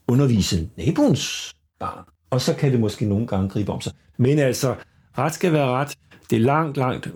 [0.07, 3.93] undervise naboens barn, og så kan det måske nogle gange gribe om sig.
[4.17, 4.75] Men altså,
[5.17, 5.95] ret skal være ret.
[6.29, 7.09] Det er langt, langt,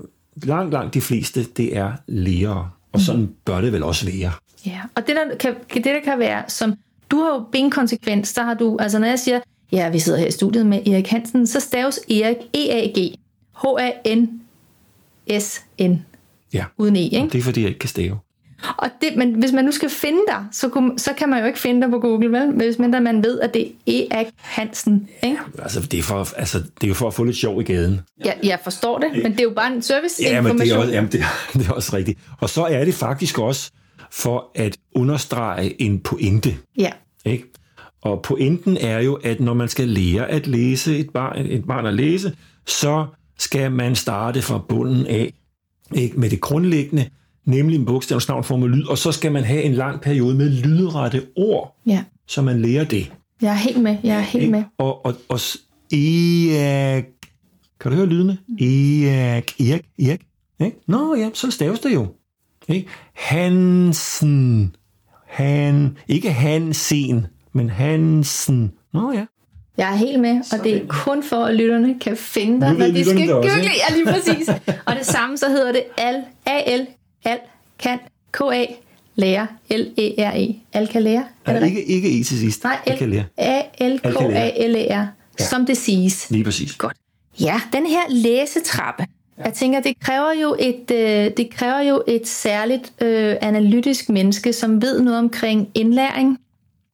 [0.44, 2.70] langt, langt de fleste, det er lærere.
[2.94, 4.32] Og sådan bør det vel også være.
[4.68, 6.74] Ja, og det der, kan, det der kan være, som
[7.12, 9.40] du har jo benkonsekvens, der har du, altså når jeg siger,
[9.72, 13.16] ja, vi sidder her i studiet med Erik Hansen, så staves Erik E-A-G,
[15.28, 16.06] H-A-N-S-N,
[16.54, 17.30] Ja, uden E, ikke?
[17.32, 18.20] det er fordi, jeg ikke kan stave.
[18.78, 21.46] Og det, men hvis man nu skal finde dig, så, kunne, så kan man jo
[21.46, 22.52] ikke finde dig på Google, vel?
[22.52, 25.38] Hvis mindre man ved, at det er Erik Hansen, ikke?
[25.60, 28.02] Altså, det er, for, altså, det er jo for at få lidt sjov i gaden.
[28.26, 29.84] Jeg, jeg forstår det, men det er jo bare en
[30.22, 32.20] Ja, men det er, også, jamen, det, er, det er også rigtigt.
[32.40, 33.72] Og så er det faktisk også
[34.12, 36.56] for at understrege en pointe.
[36.78, 36.92] Ja,
[37.26, 37.44] Ikke?
[38.02, 41.86] Og pointen er jo, at når man skal lære at læse et barn, et barn
[41.86, 43.06] at læse, så
[43.38, 45.34] skal man starte fra bunden af
[45.96, 46.20] ikke?
[46.20, 47.10] med det grundlæggende,
[47.46, 50.36] nemlig en bogstavs navn, form og lyd, og så skal man have en lang periode
[50.36, 51.78] med lydrette ord.
[51.86, 53.12] ja, så man lærer det.
[53.42, 54.64] Jeg er helt med, jeg er helt med.
[54.78, 55.40] Og, og, og
[55.92, 57.06] Eak,
[57.80, 58.38] kan du høre lydene?
[58.62, 60.20] Eak, Eak, Eak.
[60.60, 60.78] Ikke?
[60.88, 62.08] Nå ja, så staves det jo.
[62.68, 62.88] Ikke?
[63.14, 64.76] Hansen.
[65.28, 68.72] Han, ikke Hansen, men Hansen.
[68.94, 69.26] Nå ja.
[69.78, 72.86] Jeg er helt med, og det er kun for, at lytterne kan finde dig, når
[72.88, 73.50] de skal det google.
[73.52, 74.50] Ja, lige præcis.
[74.86, 76.88] Og det samme, så hedder det al, A-L,
[77.26, 77.38] al,
[77.80, 78.00] kan,
[78.32, 78.66] K-A,
[79.16, 80.56] lære, L-E-R-E.
[80.74, 81.26] Al kan lære.
[81.46, 81.90] Er det Nej, rigtigt?
[81.90, 82.64] ikke, ikke E til sidst.
[82.64, 83.24] Nej, lære.
[83.38, 85.08] A-L-K-A-L-E-R,
[85.40, 85.46] Ja.
[85.46, 86.32] som det siges.
[86.32, 86.76] Lige præcis.
[86.76, 86.98] Godt.
[87.42, 89.06] Ja, den her læsetrappe.
[89.46, 94.54] Jeg tænker, det kræver jo et, øh, det kræver jo et særligt øh, analytisk menneske,
[94.54, 96.38] som ved noget omkring indlæring.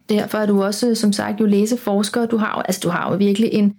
[0.10, 2.26] Derfor er du også, som sagt, jo læseforsker.
[2.26, 3.76] Du har jo, altså, du har jo virkelig en,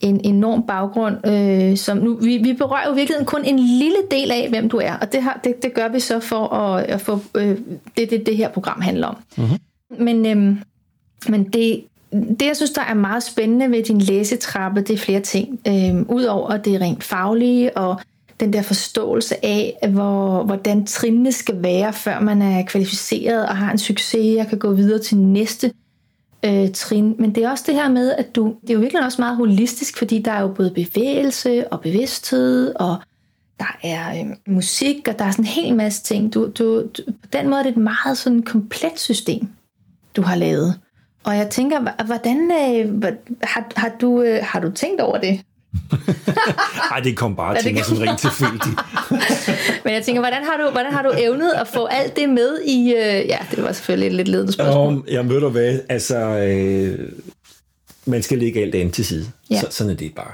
[0.00, 4.30] en enorm baggrund, øh, som nu, vi, vi berører jo virkelig kun en lille del
[4.30, 7.00] af, hvem du er, og det, har, det, det gør vi så for at, at
[7.00, 7.58] få øh,
[7.96, 9.16] det, det, det her program handler om.
[9.36, 9.58] Mm-hmm.
[10.04, 10.58] Men, øhm,
[11.28, 11.84] men det,
[12.22, 15.60] det, jeg synes, der er meget spændende ved din læsetrappe, det er flere ting.
[15.68, 18.00] Øhm, Udover det rent faglige og
[18.40, 23.72] den der forståelse af, hvor, hvordan trinene skal være, før man er kvalificeret og har
[23.72, 25.72] en succes og kan gå videre til næste
[26.44, 27.14] øh, trin.
[27.18, 29.36] Men det er også det her med, at du, det er jo virkelig også meget
[29.36, 32.96] holistisk, fordi der er jo både bevægelse og bevidsthed, og
[33.58, 36.34] der er øh, musik, og der er sådan en hel masse ting.
[36.34, 39.48] Du, du, du, på den måde er det et meget sådan komplet system,
[40.16, 40.80] du har lavet.
[41.26, 43.12] Og jeg tænker, hvordan øh,
[43.42, 45.40] har, har, du, øh, har du tænkt over det?
[46.92, 48.78] Ej, det kom bare til mig sådan rent tilfældigt.
[49.84, 52.60] Men jeg tænker, hvordan har du, hvordan har du evnet at få alt det med
[52.66, 52.92] i...
[52.92, 54.86] Øh, ja, det var selvfølgelig et lidt ledende spørgsmål.
[54.86, 57.08] Om, jeg møder hvad, altså, øh,
[58.04, 59.26] man skal lægge alt andet til side.
[59.50, 59.60] Ja.
[59.60, 60.32] Så, sådan er det bare.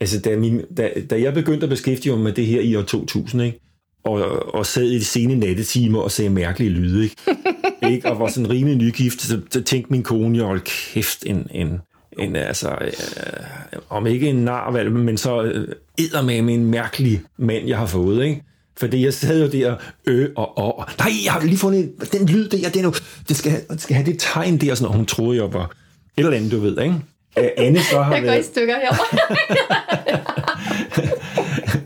[0.00, 2.82] Altså, da, min, da, da jeg begyndte at beskæftige mig med det her i år
[2.82, 3.60] 2000, ikke?
[4.06, 7.16] Og, og sad i de sene nattetimer og sagde mærkelige lyde, ikke?
[7.92, 8.10] ikke?
[8.10, 11.80] Og var sådan rimelig nygift, så, så tænkte min kone, hold kæft, en, en,
[12.18, 15.68] en altså, øh, om ikke en nar, men så øh,
[16.24, 18.42] med en mærkelig mand, jeg har fået, ikke?
[18.78, 20.86] Fordi jeg sad jo der, ø og og.
[20.98, 24.06] Nej, jeg har lige fundet den lyd der, den, er det skal, det skal have
[24.06, 26.94] det tegn der, sådan, og hun troede, jeg var et eller andet, du ved, ikke?
[27.38, 29.18] Øh, Anne så har Jeg går i været, stykker herovre.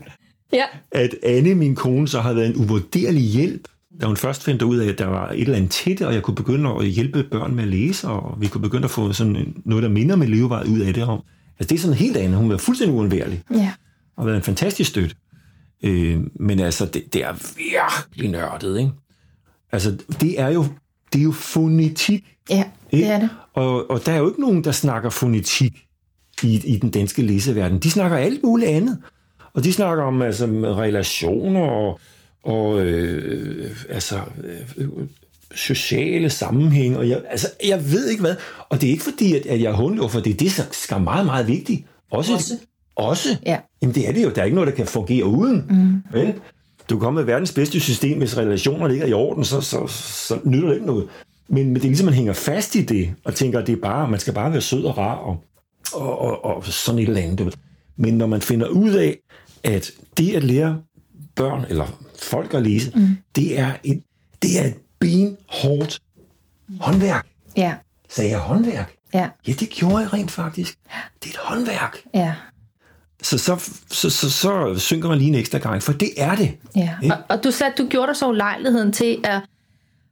[0.53, 3.67] ja, at Anne, min kone, så har været en uvurderlig hjælp,
[4.01, 6.13] da hun først fandt ud af, at der var et eller andet til det, og
[6.13, 9.13] jeg kunne begynde at hjælpe børn med at læse, og vi kunne begynde at få
[9.13, 11.03] sådan noget, der minder med levevej ud af det.
[11.03, 11.21] Om.
[11.59, 12.39] Altså, det er sådan helt andet.
[12.39, 13.73] Hun var fuldstændig uundværlig, ja.
[14.17, 15.15] og været en fantastisk støtte.
[15.83, 18.91] Øh, men altså, det, det er virkelig nørdet, ikke?
[19.71, 20.65] Altså, det er jo,
[21.13, 22.35] det er jo fonetik.
[22.49, 23.29] ja, det er det.
[23.53, 25.85] Og, og der er jo ikke nogen, der snakker fonetik
[26.43, 27.79] i, i den danske læseverden.
[27.79, 28.97] De snakker alt muligt andet.
[29.53, 31.99] Og de snakker om altså, relationer og,
[32.43, 34.19] og øh, altså,
[34.77, 34.87] øh,
[35.55, 36.97] sociale sammenhæng.
[36.97, 38.35] Og jeg, altså, jeg ved ikke hvad.
[38.69, 41.01] Og det er ikke fordi, at, at jeg er for det er det, som skal
[41.01, 41.85] meget, meget vigtigt.
[42.11, 42.33] Også.
[42.33, 42.53] Også.
[42.95, 43.37] Også.
[43.45, 43.57] Ja.
[43.81, 44.29] Jamen det er det jo.
[44.29, 45.65] Der er ikke noget, der kan fungere uden.
[45.69, 46.19] Mm.
[46.19, 46.33] Vel?
[46.89, 50.39] Du kan komme med verdens bedste system, hvis relationer ligger i orden, så, så, så
[50.43, 51.07] nytter det ikke noget.
[51.47, 53.81] Men, men det er ligesom, man hænger fast i det, og tænker, at det er
[53.81, 55.43] bare, man skal bare være sød og rar, og,
[55.93, 57.55] og, og, og sådan et eller andet.
[57.97, 59.17] Men når man finder ud af,
[59.63, 60.81] at det at lære
[61.35, 61.87] børn, eller
[62.19, 63.17] folk at læse, mm.
[63.35, 64.03] det, er et,
[64.41, 65.99] det er et benhårdt
[66.79, 67.27] håndværk.
[67.57, 67.75] Ja,
[68.09, 68.95] Sagde jeg håndværk?
[69.13, 70.77] ja, Ja, det gjorde jeg rent faktisk.
[71.23, 71.97] Det er et håndværk.
[72.13, 72.33] ja.
[73.23, 76.57] Så, så, så, så, så synker man lige en ekstra gang, for det er det.
[76.75, 77.15] Ja, Ikke?
[77.15, 79.41] og, og du sagde, at du gjorde dig så ulejligheden til at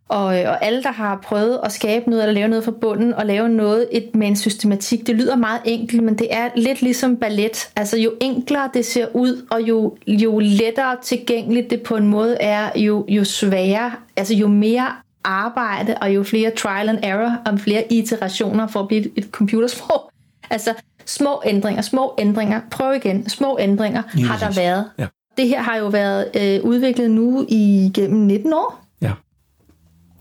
[0.10, 3.26] og, og alle, der har prøvet at skabe noget eller lave noget fra bunden og
[3.26, 7.18] lave noget et, med en systematik, det lyder meget enkelt, men det er lidt ligesom
[7.18, 7.70] ballet.
[7.76, 12.38] Altså jo enklere det ser ud, og jo, jo lettere tilgængeligt det på en måde
[12.40, 14.88] er, jo, jo sværere, altså jo mere
[15.24, 19.28] arbejde og jo flere trial and error og flere iterationer for at blive et, et
[19.32, 20.02] computersprog.
[20.52, 20.74] Altså
[21.06, 24.86] små ændringer, små ændringer, prøv igen, små ændringer Lige har der været.
[24.98, 25.08] Ja.
[25.38, 28.89] Det her har jo været øh, udviklet nu i gennem 19 år.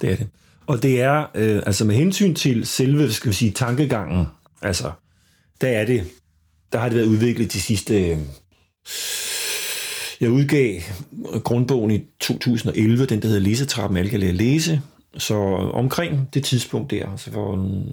[0.00, 0.28] Det er det.
[0.66, 4.26] Og det er, øh, altså med hensyn til selve, skal vi sige, tankegangen,
[4.62, 4.92] altså,
[5.60, 6.04] der er det,
[6.72, 8.18] der har det været udviklet de sidste, øh,
[10.20, 10.80] jeg udgav
[11.44, 14.80] grundbogen i 2011, den der hedder Læsetrappen, alle kan lære læse,
[15.18, 17.84] så omkring det tidspunkt der, altså for en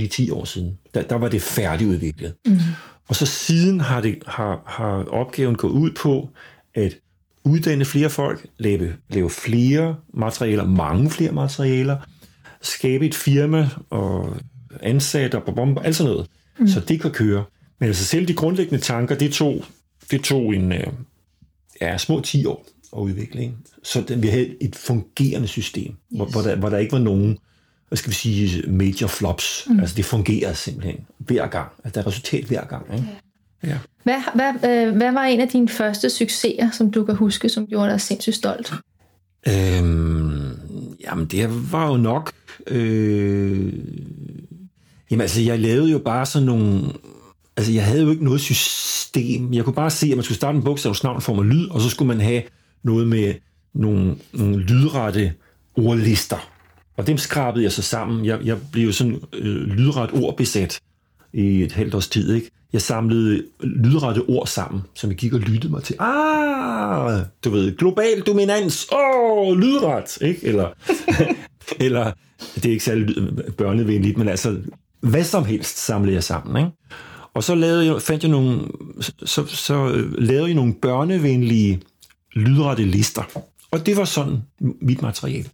[0.00, 2.34] 9-10 år siden, der, der var det færdigudviklet.
[2.46, 2.58] Mm.
[3.08, 6.28] Og så siden har, det, har, har opgaven gået ud på
[6.74, 6.96] at
[7.44, 11.96] uddanne flere folk, lave, lave flere materialer, mange flere materialer,
[12.62, 14.36] skabe et firma og
[14.80, 16.26] ansat og bom, alt sådan noget,
[16.58, 16.68] mm.
[16.68, 17.44] så det kan køre.
[17.78, 19.64] Men altså selv de grundlæggende tanker, det tog,
[20.10, 20.86] det tog en øh,
[21.80, 23.40] ja, små 10 år at udvikle.
[23.42, 23.54] Ikke?
[23.82, 25.96] Så den, vi havde et fungerende system, yes.
[26.10, 27.38] hvor, hvor, der, hvor der ikke var nogen
[27.90, 29.66] hvad skal vi sige, major flops.
[29.66, 29.80] Mm.
[29.80, 31.68] Altså det fungerer simpelthen hver gang.
[31.84, 32.94] Altså der er resultat hver gang.
[32.94, 33.06] Ikke?
[33.64, 33.78] Ja.
[34.02, 37.66] Hvad, hvad, øh, hvad var en af dine første succeser, som du kan huske, som
[37.66, 38.72] gjorde dig sindssygt stolt?
[39.48, 40.50] Øhm,
[41.04, 42.32] jamen det var jo nok...
[42.66, 43.72] Øh,
[45.10, 46.82] jamen altså jeg lavede jo bare sådan nogle...
[47.56, 49.54] Altså jeg havde jo ikke noget system.
[49.54, 51.88] Jeg kunne bare se, at man skulle starte en bogstavsnavn for mig lyd, og så
[51.88, 52.42] skulle man have
[52.82, 53.34] noget med
[53.74, 55.32] nogle, nogle lydrette
[55.76, 56.50] ordlister.
[56.96, 58.24] Og dem skrabede jeg så sammen.
[58.24, 60.80] Jeg, jeg blev jo sådan øh, lydret ordbesat
[61.32, 62.34] i et halvt års tid.
[62.34, 62.50] Ikke?
[62.72, 65.96] Jeg samlede lydrette ord sammen, som jeg gik og lyttede mig til.
[65.98, 68.88] Ah, du ved, global dominans.
[68.92, 70.18] Åh, oh, lydret.
[70.22, 70.46] Ikke?
[70.46, 70.68] Eller,
[71.86, 72.12] eller,
[72.54, 73.16] det er ikke særlig
[73.56, 74.56] børnevenligt, men altså,
[75.00, 76.64] hvad som helst samlede jeg sammen.
[76.64, 76.76] Ikke?
[77.34, 78.60] Og så lavede jeg, fandt jeg nogle,
[79.24, 81.82] så, så lavede jeg nogle børnevenlige
[82.34, 83.22] lydrette lister.
[83.70, 84.42] Og det var sådan
[84.82, 85.48] mit materiale.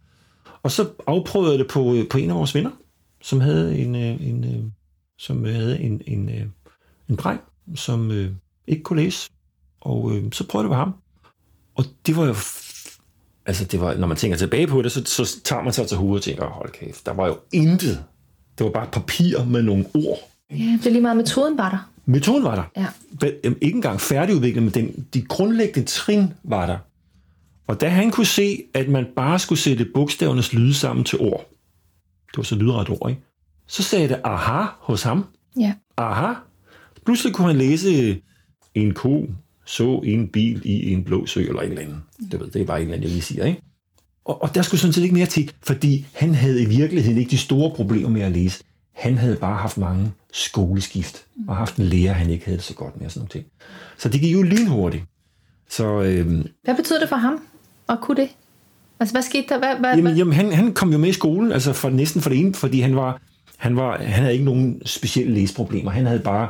[0.63, 2.71] Og så afprøvede jeg det på, på en af vores venner,
[3.21, 4.63] som havde en, øh, en, øh,
[5.17, 6.45] som havde en, en, øh,
[7.09, 7.41] en dreng,
[7.75, 8.31] som øh,
[8.67, 9.29] ikke kunne læse.
[9.81, 10.93] Og øh, så prøvede jeg det på ham.
[11.75, 12.35] Og det var jo...
[13.45, 15.97] Altså, det var, når man tænker tilbage på det, så, så tager man sig til
[15.97, 18.03] hovedet og tænker, hold kæft, der var jo intet.
[18.57, 20.19] Det var bare papir med nogle ord.
[20.51, 21.91] Ja, det er lige meget, metoden var der.
[22.05, 22.81] Metoden var der.
[23.21, 23.31] Ja.
[23.43, 26.77] Ikke engang færdigudviklet, men den, de grundlæggende trin var der.
[27.67, 31.49] Og da han kunne se, at man bare skulle sætte bogstavernes lyde sammen til ord,
[32.27, 33.21] det var så lydret ord, ikke?
[33.67, 35.25] Så sagde det aha hos ham.
[35.59, 35.73] Ja.
[35.97, 36.33] Aha.
[37.05, 38.21] Pludselig kunne han læse
[38.75, 39.27] en ko
[39.65, 42.03] så en bil i en blå sø, eller en eller anden.
[42.31, 43.61] Det, ved, det er bare en eller anden, jeg lige siger, ikke?
[44.25, 47.31] Og, og der skulle sådan set ikke mere til, fordi han havde i virkeligheden ikke
[47.31, 48.63] de store problemer med at læse.
[48.93, 52.73] Han havde bare haft mange skoleskift, og haft en lærer, han ikke havde det så
[52.73, 53.45] godt med, og sådan noget ting.
[53.97, 55.03] Så det gik jo lynhurtigt.
[55.69, 57.39] Så, øhm, Hvad betyder det for ham?
[57.87, 58.29] Og kunne det?
[58.99, 59.57] Altså, hvad skete der?
[59.59, 62.29] Hvad, hvad, jamen, jamen han, han kom jo med i skolen, altså for, næsten for
[62.29, 63.21] det ene, fordi han var,
[63.57, 65.91] han var, han havde ikke nogen specielle læseproblemer.
[65.91, 66.49] Han havde bare,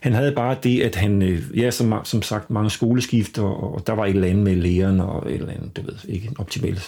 [0.00, 3.86] han havde bare det, at han, øh, ja, som, som sagt, mange skoleskift, og, og
[3.86, 6.36] der var et eller andet med læreren, og et eller andet, du ved, ikke en
[6.38, 6.80] optimal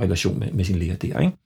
[0.00, 1.36] relation med, med sin lærer der, ikke?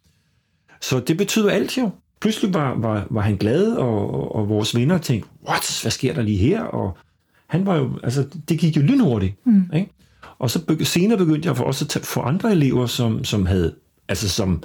[0.81, 1.91] Så det betyder alt jo.
[2.21, 6.15] Pludselig var, var, var han glad, og, og, og vores venner tænkte, what, hvad sker
[6.15, 6.63] der lige her?
[6.63, 6.99] Og
[7.47, 9.71] han var jo, altså, det gik jo lynhurtigt, mm.
[9.75, 9.91] ikke?
[10.39, 13.75] Og så begy- senere begyndte jeg for også at få andre elever, som, som havde,
[14.09, 14.63] altså som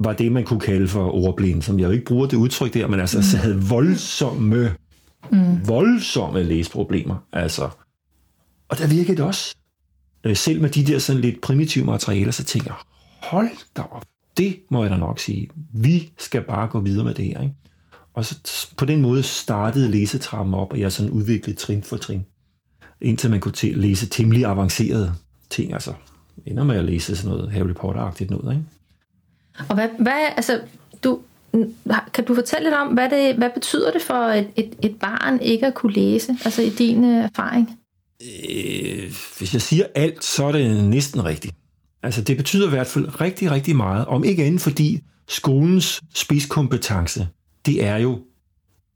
[0.00, 2.86] var det, man kunne kalde for ordblind, som jeg jo ikke bruger det udtryk der,
[2.86, 3.40] men altså mm.
[3.40, 4.74] havde voldsomme,
[5.32, 5.68] mm.
[5.68, 7.16] voldsomme læseproblemer.
[7.32, 7.68] Altså.
[8.68, 9.54] Og der virkede det også.
[10.24, 12.76] Øh, selv med de der sådan lidt primitive materialer, så tænker jeg,
[13.22, 14.04] hold da op,
[14.36, 15.48] det må jeg da nok sige.
[15.74, 17.40] Vi skal bare gå videre med det her.
[17.40, 17.54] Ikke?
[18.14, 22.24] Og så på den måde startede læsetrappen op, og jeg sådan udviklede trin for trin
[23.00, 25.14] indtil man kunne læse temmelig avancerede
[25.50, 25.72] ting.
[25.72, 25.92] Altså,
[26.46, 28.64] ender med at læse sådan noget Harry Potter-agtigt noget, ikke?
[29.68, 30.60] Og hvad, hvad altså,
[31.04, 31.20] du,
[32.14, 35.40] kan du fortælle lidt om, hvad, det, hvad betyder det for et, et, et barn
[35.40, 37.78] ikke at kunne læse, altså i din øh, erfaring?
[38.22, 41.54] Øh, hvis jeg siger alt, så er det næsten rigtigt.
[42.02, 47.28] Altså det betyder i hvert fald rigtig, rigtig meget, om ikke andet fordi skolens spidskompetence,
[47.66, 48.20] det er jo,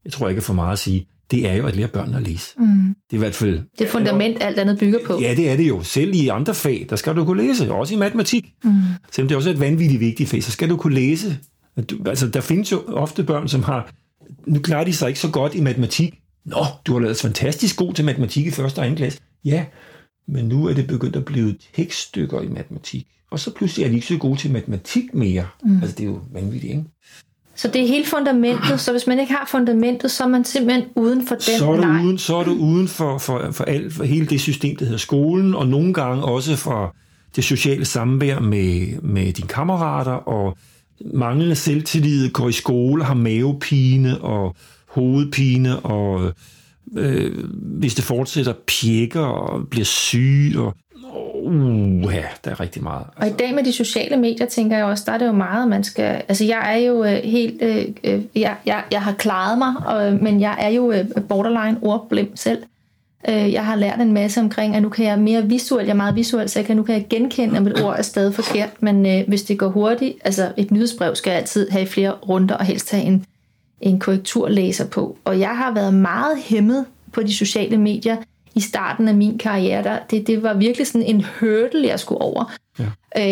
[0.05, 2.55] jeg tror ikke for meget at sige, det er jo at lære børnene at læse.
[2.59, 2.67] Mm.
[2.67, 3.61] Det er i hvert fald...
[3.79, 5.21] Det fundament, alt andet bygger på.
[5.21, 5.83] Ja, det er det jo.
[5.83, 7.73] Selv i andre fag, der skal du kunne læse.
[7.73, 8.53] Også i matematik.
[8.65, 8.73] Mm.
[9.13, 11.39] Selvom det er også et vanvittigt vigtigt fag, så skal du kunne læse.
[11.91, 13.93] Du, altså, der findes jo ofte børn, som har...
[14.47, 16.15] Nu klarer de sig ikke så godt i matematik.
[16.45, 19.21] Nå, du har lavet fantastisk god til matematik i første og anden klasse.
[19.45, 19.65] Ja,
[20.29, 23.07] men nu er det begyndt at blive tekststykker i matematik.
[23.31, 25.47] Og så pludselig er de ikke så gode til matematik mere.
[25.65, 25.77] Mm.
[25.77, 26.85] Altså, det er jo vanvittigt, ikke?
[27.57, 30.85] Så det er hele fundamentet, så hvis man ikke har fundamentet, så er man simpelthen
[30.97, 31.59] uden for den.
[31.59, 34.41] Så er du uden, Så er du uden for, for, for, alt, for hele det
[34.41, 36.97] system, der hedder skolen, og nogle gange også for
[37.37, 40.57] det sociale samvær med, med dine kammerater, og
[41.15, 44.57] manglende selvtillid, går i skole, har mavepine og
[44.89, 46.33] hovedpine, og
[46.97, 50.75] øh, hvis det fortsætter, pjekker og bliver syg, og
[51.45, 53.05] Uh, ja, der er rigtig meget.
[53.17, 53.21] Altså.
[53.21, 55.69] Og i dag med de sociale medier, tænker jeg også, der er det jo meget,
[55.69, 56.23] man skal...
[56.29, 57.63] Altså, jeg er jo øh, helt...
[57.63, 61.79] Øh, øh jeg, jeg, jeg har klaret mig, øh, men jeg er jo øh, borderline
[61.83, 62.63] ordblind selv.
[63.29, 65.97] Øh, jeg har lært en masse omkring, at nu kan jeg mere visuelt, jeg er
[65.97, 68.71] meget visuel, så jeg kan, nu kan jeg genkende, om et ord er stadig forkert,
[68.81, 72.55] men øh, hvis det går hurtigt, altså et nyhedsbrev skal jeg altid have flere runder
[72.55, 73.25] og helst have en,
[73.81, 75.19] en korrekturlæser på.
[75.25, 78.17] Og jeg har været meget hæmmet på de sociale medier,
[78.55, 82.21] i starten af min karriere, der, det, det var virkelig sådan en hurdle, jeg skulle
[82.21, 82.53] over.
[82.79, 82.85] Ja.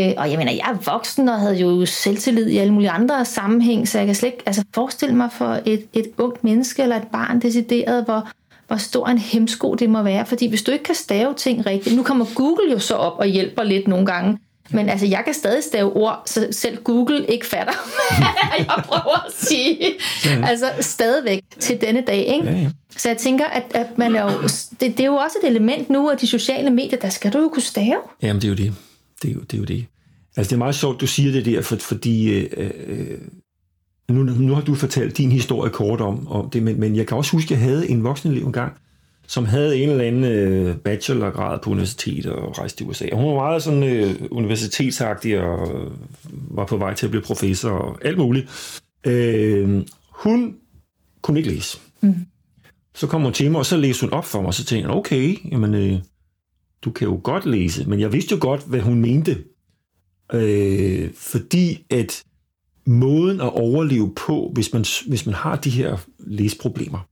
[0.09, 3.25] Øh, og jeg mener, jeg er voksen og havde jo selvtillid i alle mulige andre
[3.25, 6.97] sammenhæng, så jeg kan slet ikke altså, forestille mig for et, et ungt menneske eller
[6.97, 8.29] et barn decideret, hvor,
[8.67, 10.27] hvor stor en hemsko det må være.
[10.27, 13.27] Fordi hvis du ikke kan stave ting rigtigt, nu kommer Google jo så op og
[13.27, 14.39] hjælper lidt nogle gange,
[14.71, 17.73] Men altså, jeg kan stadig stave ord, så selv Google ikke fatter,
[18.19, 19.93] hvad jeg prøver at sige.
[20.45, 22.45] Altså, stadigvæk til denne dag, ikke?
[22.45, 22.71] Ja, ja.
[22.97, 24.43] Så jeg tænker, at, at man er jo,
[24.81, 27.39] det, det er jo også et element nu af de sociale medier, der skal du
[27.39, 27.97] jo kunne stave.
[28.23, 28.75] Jamen, det er jo det.
[29.23, 29.55] Det er jo det.
[29.55, 29.87] Er jo det.
[30.37, 33.19] Altså, det er meget sjovt, du siger det der, for, fordi øh, øh,
[34.09, 37.17] nu, nu har du fortalt din historie kort om, om det, men, men jeg kan
[37.17, 38.73] også huske, at jeg havde en voksenelev engang,
[39.27, 43.09] som havde en eller anden øh, bachelorgrad på universitet og rejste til USA.
[43.13, 45.69] Hun var meget sådan øh, universitetsagtig og
[46.31, 48.81] var på vej til at blive professor og alt muligt.
[49.07, 50.57] Øh, hun
[51.23, 51.79] kunne ikke læse.
[52.01, 52.15] Mm.
[52.95, 54.89] Så kom hun til mig, og så læste hun op for mig, og så tænkte
[54.89, 55.99] jeg, okay, jamen, øh,
[56.85, 59.45] du kan jo godt læse, men jeg vidste jo godt, hvad hun mente.
[60.33, 62.25] Øh, fordi at
[62.87, 67.09] måden at overleve på, hvis man, hvis man har de her læseproblemer,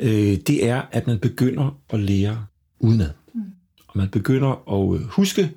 [0.00, 2.46] øh, det er, at man begynder at lære
[2.80, 3.10] udenad.
[3.34, 3.40] Mm.
[3.86, 5.50] Og man begynder at øh, huske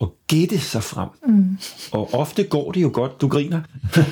[0.00, 1.08] og gætte sig frem.
[1.26, 1.58] Mm.
[1.92, 3.20] Og ofte går det jo godt.
[3.20, 3.60] Du griner.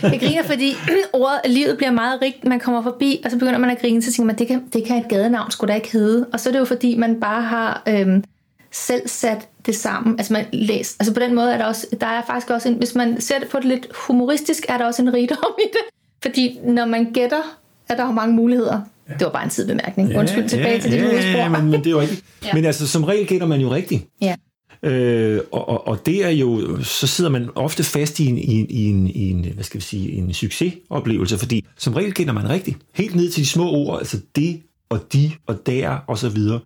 [0.03, 0.75] Jeg griner, fordi
[1.12, 2.45] ordet livet bliver meget rigt.
[2.45, 4.85] Man kommer forbi, og så begynder man at grine, så tænker man, det kan, det
[4.85, 6.27] kan et gadenavn skulle da ikke hedde.
[6.33, 8.25] Og så er det jo fordi, man bare har øhm,
[8.71, 10.19] selv sat det sammen.
[10.19, 10.97] Altså man læser.
[11.01, 13.38] Altså på den måde er der også, der er faktisk også en, hvis man ser
[13.38, 15.81] det på det lidt humoristisk, er der også en rigdom i det.
[16.23, 18.81] Fordi når man gætter, er der jo mange muligheder.
[19.09, 19.12] Ja.
[19.12, 20.11] Det var bare en sidebemærkning.
[20.11, 22.25] Ja, Undskyld tilbage ja, til det, du ja, ja, men, men det er jo rigtigt.
[22.44, 22.55] ja.
[22.55, 24.07] Men altså, som regel gætter man jo rigtigt.
[24.21, 24.35] Ja.
[24.83, 28.66] Øh, og, og, og det er jo, så sidder man ofte fast i en, i,
[28.71, 32.49] i en, i en hvad skal vi sige, en succesoplevelse, fordi som regel gætter man
[32.49, 32.79] rigtigt.
[32.94, 36.61] Helt ned til de små ord, altså det og de og der og så videre.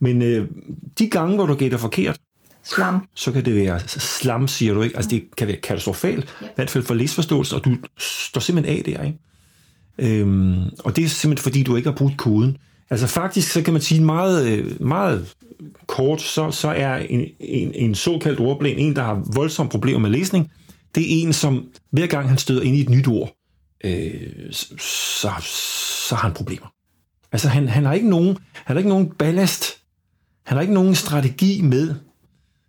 [0.00, 0.48] Men øh,
[0.98, 2.16] de gange, hvor du gætter forkert,
[2.64, 3.08] Slam.
[3.14, 4.96] Så kan det være slam, siger du ikke.
[4.96, 6.48] Altså det kan være katastrofalt, yep.
[6.48, 9.18] i hvert fald for læsforståelse, og du står simpelthen af der, ikke?
[9.98, 12.56] Øhm, og det er simpelthen fordi, du ikke har brugt koden.
[12.90, 15.34] Altså faktisk, så kan man sige meget, øh, meget
[15.86, 20.10] kort, så, så er en, en, en såkaldt ordblind, en, der har voldsomme problemer med
[20.10, 20.50] læsning,
[20.94, 23.36] det er en, som hver gang han støder ind i et nyt ord,
[23.84, 25.30] øh, så,
[26.08, 26.66] så har han problemer.
[27.32, 29.78] Altså han, han, har ikke nogen, han har ikke nogen ballast,
[30.46, 31.94] han har ikke nogen strategi med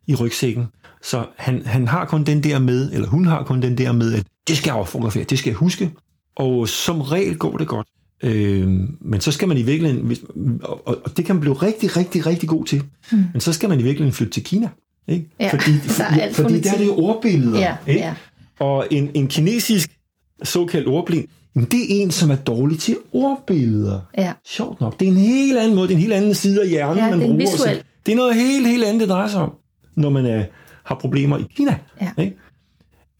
[0.07, 0.67] i rygsækken,
[1.01, 4.13] så han, han har kun den der med, eller hun har kun den der med,
[4.13, 5.91] at det skal jeg fotografere, det skal jeg huske,
[6.35, 7.87] og som regel går det godt.
[8.23, 8.67] Øh,
[9.01, 10.21] men så skal man i virkeligheden, hvis,
[10.63, 13.23] og, og det kan man blive rigtig, rigtig, rigtig god til, mm.
[13.33, 14.69] men så skal man i virkeligheden flytte til Kina.
[15.07, 15.29] Ikke?
[15.39, 17.59] Ja, fordi, for, der fordi der er det jo ordbilleder.
[17.59, 17.99] Ja, ikke?
[17.99, 18.13] Ja.
[18.59, 19.99] Og en, en kinesisk
[20.43, 23.99] såkaldt ordblind, det er en, som er dårlig til ordbilleder.
[24.17, 24.33] Ja.
[24.45, 24.99] Sjovt nok.
[24.99, 27.09] Det er en helt anden måde, det er en helt anden side af hjernen, ja,
[27.09, 27.57] man det er bruger.
[27.57, 29.53] Så, det er noget helt, helt andet, det drejer sig om,
[29.95, 30.43] når man er,
[30.83, 31.77] har problemer i Kina.
[32.01, 32.23] Ja.
[32.23, 32.37] Ikke?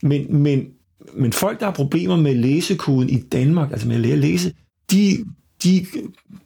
[0.04, 0.66] Men, men
[1.14, 4.54] men folk, der har problemer med læsekoden i Danmark, altså med at lære at læse,
[4.92, 5.18] de,
[5.64, 5.86] de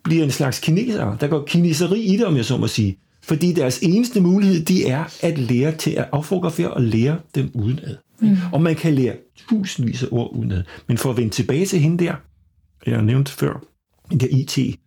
[0.04, 1.18] bliver en slags kinesere.
[1.20, 2.98] Der går kineseri i det, om jeg så må sige.
[3.24, 7.98] Fordi deres eneste mulighed, de er at lære til at affotografere og lære dem udenad.
[8.20, 8.38] Mm.
[8.54, 9.16] Og man kan lære
[9.50, 10.64] tusindvis af ord udenad.
[10.88, 12.16] Men for at vende tilbage til hende der,
[12.86, 13.64] jeg har nævnt før,
[14.10, 14.80] den der IT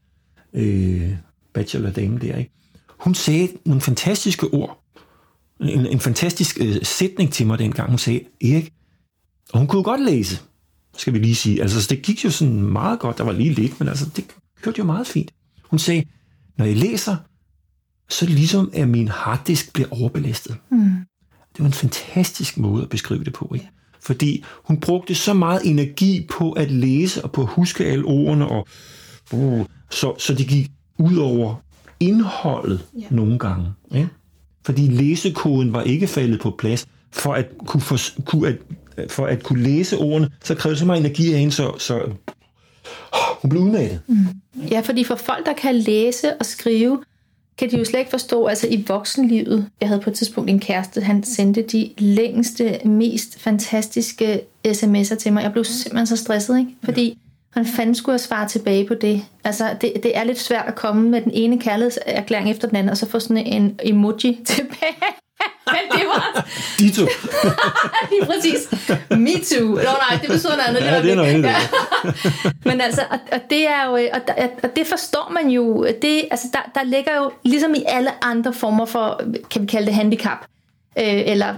[0.53, 1.11] øh,
[1.55, 2.53] bachelor dame der, ikke?
[2.99, 4.83] hun sagde nogle fantastiske ord.
[5.61, 7.89] En, en fantastisk øh, sætning til mig dengang.
[7.89, 8.73] Hun sagde, Erik,
[9.53, 10.41] og hun kunne godt læse,
[10.97, 11.63] skal vi lige sige.
[11.63, 13.19] Altså, det gik jo sådan meget godt.
[13.19, 14.25] Der var lige lidt, men altså, det
[14.63, 15.33] kørte jo meget fint.
[15.65, 16.05] Hun sagde,
[16.59, 17.17] når jeg læser,
[18.09, 20.57] så ligesom, at min harddisk bliver overbelastet.
[20.71, 20.91] Mm.
[21.53, 23.69] Det var en fantastisk måde at beskrive det på, ikke?
[24.01, 28.49] Fordi hun brugte så meget energi på at læse og på at huske alle ordene,
[28.49, 28.67] og,
[29.33, 31.55] uh, så, så det gik ud over
[32.01, 33.07] indholdet ja.
[33.11, 33.73] nogle gange.
[33.95, 34.09] Ikke?
[34.65, 38.59] Fordi læsekoden var ikke faldet på plads for at kunne, for, kunne at
[39.09, 42.01] for at kunne læse ordene, så kræver det så meget energi af hende, så, så
[43.43, 44.01] hun blev udmattet.
[44.07, 44.17] Mm.
[44.71, 47.03] Ja, fordi for folk, der kan læse og skrive,
[47.59, 50.61] kan de jo slet ikke forstå, altså i voksenlivet, jeg havde på et tidspunkt en
[50.61, 55.43] kæreste, han sendte de længste, mest fantastiske sms'er til mig.
[55.43, 56.71] Jeg blev simpelthen så stresset, ikke?
[56.85, 57.19] Fordi
[57.51, 59.23] han fanden skulle jeg svare tilbage på det.
[59.45, 62.91] Altså, det, det er lidt svært at komme med den ene kærlighedserklæring efter den anden,
[62.91, 64.97] og så få sådan en emoji tilbage.
[65.67, 66.47] Men det var...
[66.79, 67.03] De to.
[68.11, 68.89] Lige præcis.
[69.11, 69.69] Me too.
[69.69, 70.81] Nå nej, det betyder noget andet.
[70.81, 71.49] Ja, det er noget andet.
[71.49, 71.57] Ja.
[72.71, 74.21] Men altså, og, og, det er jo, og,
[74.63, 78.53] og det forstår man jo, det, altså der, der ligger jo, ligesom i alle andre
[78.53, 80.39] former for, kan vi kalde det handicap,
[80.99, 81.55] øh, eller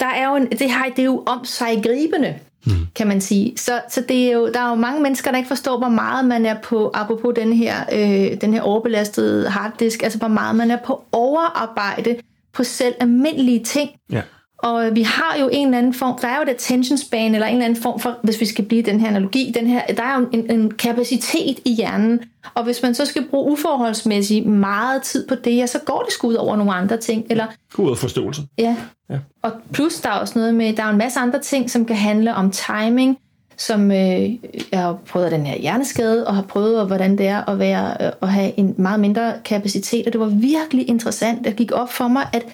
[0.00, 2.34] der er jo en, det, her, det er jo om sig gribende,
[2.66, 2.72] mm.
[2.94, 3.52] kan man sige.
[3.56, 6.24] Så, så det er jo, der er jo mange mennesker, der ikke forstår, hvor meget
[6.24, 10.70] man er på, apropos den her, øh, den her overbelastede harddisk, altså hvor meget man
[10.70, 12.16] er på overarbejde,
[12.54, 13.90] på selv almindelige ting.
[14.12, 14.22] Ja.
[14.58, 17.46] Og vi har jo en eller anden form, der er jo et attention span, eller
[17.46, 20.02] en eller anden form for, hvis vi skal blive den her analogi, den her, der
[20.02, 22.20] er jo en, en kapacitet i hjernen,
[22.54, 26.12] og hvis man så skal bruge uforholdsmæssigt meget tid på det, ja, så går det
[26.12, 27.26] sgu ud over nogle andre ting.
[27.30, 27.46] Eller,
[27.78, 28.48] ud af forståelsen.
[28.58, 28.76] Ja.
[29.10, 29.18] ja.
[29.42, 31.96] Og plus der er også noget med, der er en masse andre ting, som kan
[31.96, 33.18] handle om timing,
[33.56, 34.30] som øh,
[34.72, 38.12] jeg har prøvet den her hjerneskade, og har prøvet, hvordan det er at, være, øh,
[38.22, 41.44] at have en meget mindre kapacitet, og det var virkelig interessant.
[41.44, 42.46] Det gik op for mig, at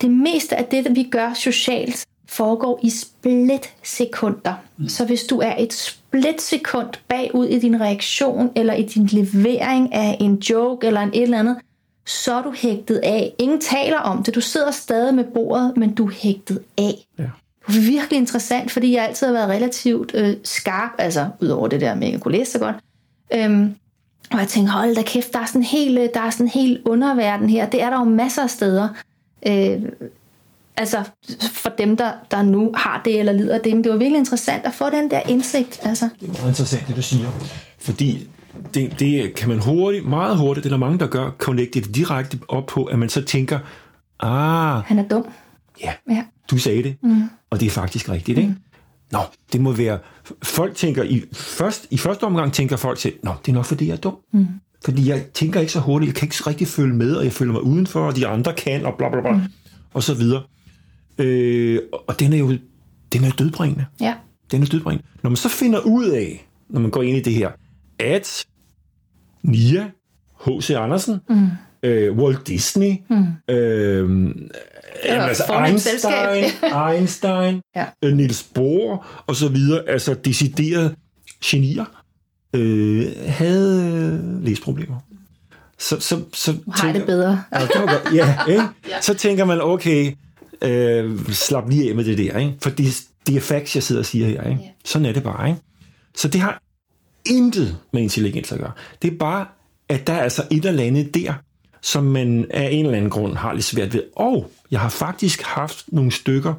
[0.00, 4.54] det meste af det, vi gør socialt, foregår i splitsekunder.
[4.76, 4.88] Mm.
[4.88, 10.16] Så hvis du er et splitsekund bagud i din reaktion, eller i din levering af
[10.20, 11.56] en joke, eller en et eller andet,
[12.06, 13.34] så er du hægtet af.
[13.38, 14.34] Ingen taler om det.
[14.34, 17.06] Du sidder stadig med bordet, men du er hægtet af.
[17.18, 17.24] Ja.
[17.68, 22.06] Virkelig interessant, fordi jeg altid har været relativt øh, skarp, altså udover det der med,
[22.06, 22.76] at jeg kunne læse så godt.
[23.34, 23.74] Øhm,
[24.32, 26.50] og jeg tænkte, hold da kæft, der er sådan en hel, der er sådan en
[26.50, 27.70] hel underverden her.
[27.70, 28.88] Det er der jo masser af steder.
[29.46, 29.82] Øh,
[30.76, 31.04] altså
[31.52, 33.74] for dem, der, der nu har det eller lider af det.
[33.74, 35.80] Men det var virkelig interessant at få den der indsigt.
[35.82, 36.08] Altså.
[36.20, 37.28] Det er meget interessant, det du siger.
[37.78, 38.28] Fordi
[38.74, 41.94] det, det kan man hurtigt, meget hurtigt, det er der mange, der gør, connecte det
[41.94, 43.58] direkte op på, at man så tænker,
[44.20, 44.84] ah...
[44.84, 45.26] Han er dum.
[45.80, 46.24] Ja, ja.
[46.50, 47.22] du sagde det, mm.
[47.50, 48.42] Og det er faktisk rigtigt, mm.
[48.42, 48.54] ikke?
[49.12, 49.18] Nå,
[49.52, 49.98] det må være...
[50.42, 51.02] Folk tænker...
[51.02, 53.96] I, først, I første omgang tænker folk til, nå, det er nok, fordi jeg er
[53.96, 54.16] dum.
[54.32, 54.46] Mm.
[54.84, 57.52] Fordi jeg tænker ikke så hurtigt, jeg kan ikke rigtig følge med, og jeg føler
[57.52, 59.40] mig udenfor, og de andre kan, og bla bla bla, mm.
[59.94, 60.42] og så videre.
[61.18, 62.52] Øh, og den er jo
[63.12, 63.86] den er dødbringende.
[64.00, 64.14] Ja.
[64.50, 65.08] Den er dødbringende.
[65.22, 67.50] Når man så finder ud af, når man går ind i det her,
[67.98, 68.46] at
[69.42, 69.90] Nia,
[70.44, 70.70] H.C.
[70.70, 71.48] Andersen, mm.
[71.82, 73.54] øh, Walt Disney, mm.
[73.54, 74.34] øh,
[75.02, 76.44] altså Einstein,
[76.90, 77.84] Einstein ja.
[78.04, 80.94] øh, Niels Bohr og så videre, altså deciderede
[81.44, 81.84] genier,
[82.54, 84.96] øh, havde øh, læsproblemer.
[85.78, 87.42] Så, så, så har tænker, det bedre.
[87.52, 88.62] ja, det ja, ikke?
[88.88, 90.12] ja, så tænker man, okay,
[90.62, 92.54] øh, slap lige af med det der, ikke?
[92.62, 94.42] for det, det er facts, jeg sidder og siger her.
[94.42, 94.62] Ikke?
[94.62, 94.68] Ja.
[94.84, 95.48] Sådan er det bare.
[95.48, 95.60] Ikke?
[96.16, 96.62] Så det har
[97.26, 98.72] intet med intelligens at gøre.
[99.02, 99.46] Det er bare,
[99.88, 101.34] at der er altså et eller andet der,
[101.82, 104.02] som man af en eller anden grund har lidt svært ved.
[104.16, 106.54] Og jeg har faktisk haft nogle stykker,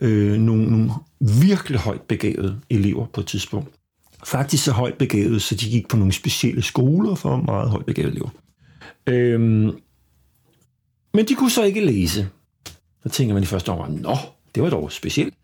[0.00, 0.90] øh, nogle, nogle
[1.20, 3.68] virkelig højt begavede elever på et tidspunkt.
[4.24, 8.12] Faktisk så højt begavede, så de gik på nogle specielle skoler for meget højt begavede
[8.12, 8.28] elever.
[9.06, 9.78] Øhm,
[11.14, 12.28] men de kunne så ikke læse.
[13.02, 14.16] Så tænker man i første år, nå,
[14.54, 15.34] det var dog specielt.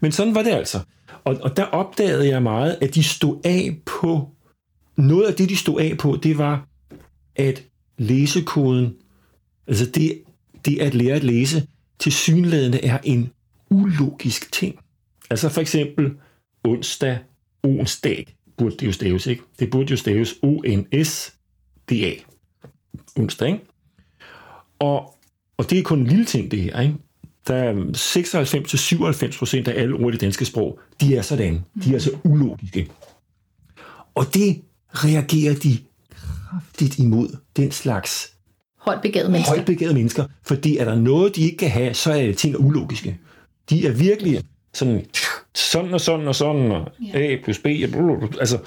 [0.00, 0.80] Men sådan var det altså.
[1.24, 4.30] Og, og der opdagede jeg meget, at de stod af på,
[4.96, 6.66] noget af det, de stod af på, det var,
[7.36, 7.62] at
[7.98, 8.94] læsekoden,
[9.66, 10.22] altså det,
[10.64, 11.66] det at lære at læse,
[11.98, 13.30] til synlædende er en
[13.70, 14.78] ulogisk ting.
[15.30, 16.12] Altså for eksempel
[16.64, 17.18] onsdag,
[17.62, 19.42] onsdag, burde det jo staves, ikke?
[19.58, 22.12] Det burde jo staves O-N-S-D-A.
[23.16, 23.64] Onsdag, ikke?
[24.78, 25.16] Og
[25.56, 26.80] og det er kun en lille ting, det her.
[26.80, 26.94] Ikke?
[27.46, 27.74] Der er
[29.34, 31.64] 96-97 procent af alle ord i det danske sprog, de er sådan.
[31.84, 32.90] De er så ulogiske.
[34.14, 35.78] Og det reagerer de
[36.76, 38.32] kraftigt imod den slags
[38.78, 39.54] højt begavede mennesker.
[39.54, 40.24] Højt begavede mennesker.
[40.42, 43.18] Fordi er der noget, de ikke kan have, så er det ting ulogiske.
[43.70, 44.40] De er virkelig
[44.74, 45.04] sådan,
[45.54, 47.66] sådan og sådan og sådan, og A plus B,
[48.40, 48.58] altså,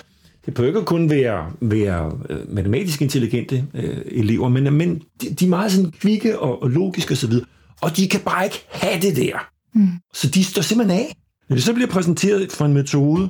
[0.46, 5.46] det behøver ikke kun være, være øh, matematisk intelligente øh, elever, men, men de, de
[5.46, 7.42] er meget sådan kvikke og, og logiske osv., og,
[7.82, 9.50] og de kan bare ikke have det der.
[9.74, 9.90] Mm.
[10.14, 11.16] Så de står simpelthen af.
[11.50, 13.30] Når det så bliver præsenteret for en metode,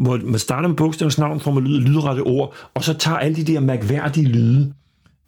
[0.00, 3.36] hvor man starter med bogstavens navn, får man lyd, lydrette ord, og så tager alle
[3.36, 4.74] de der mærkværdige lyde,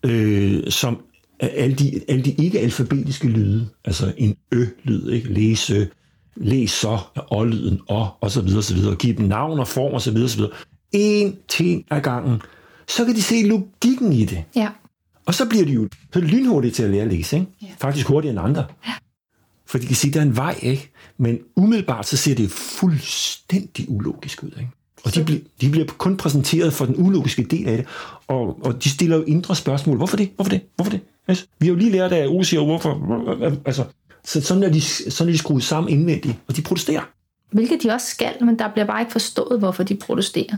[0.07, 0.99] øh, som
[1.41, 5.33] alle de, alle de ikke-alfabetiske lyde, altså en ø-lyd, ikke?
[5.33, 5.89] læse,
[6.37, 9.93] læs så, og-lyden, og, og så videre, så videre, og give dem navn og form,
[9.93, 10.53] og så videre, så videre
[10.97, 12.43] én ting ad gangen,
[12.89, 14.45] så kan de se logikken i det.
[14.57, 14.69] Ja.
[15.27, 17.49] Og så bliver de jo så lynhurtige til at lære at læse, ikke?
[17.63, 17.67] Ja.
[17.79, 18.65] faktisk hurtigere end andre.
[18.87, 18.93] Ja.
[19.73, 20.91] For de kan sige, at der er en vej, ikke?
[21.19, 24.49] men umiddelbart så ser det fuldstændig ulogisk ud.
[24.49, 24.69] Ikke?
[25.05, 27.87] Og de, bliver, de bliver kun præsenteret for den ulogiske del af det,
[28.29, 29.97] og, og de stiller jo indre spørgsmål.
[29.97, 30.31] Hvorfor det?
[30.35, 30.61] Hvorfor det?
[30.77, 31.01] Hvorfor det?
[31.29, 32.91] Altså, vi har jo lige lært af Osi og hvorfor.
[33.67, 33.85] Altså,
[34.25, 37.03] så sådan er, de, sådan er de skruet sammen indvendigt, og de protesterer.
[37.53, 40.57] Hvilket de også skal, men der bliver bare ikke forstået, hvorfor de protesterer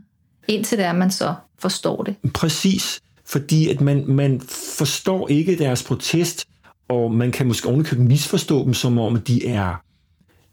[0.48, 2.14] indtil det er, man så forstår det.
[2.34, 4.40] Præcis, fordi at man, man
[4.76, 6.44] forstår ikke deres protest,
[6.88, 9.82] og man kan måske ovenikøbet misforstå dem, som om de er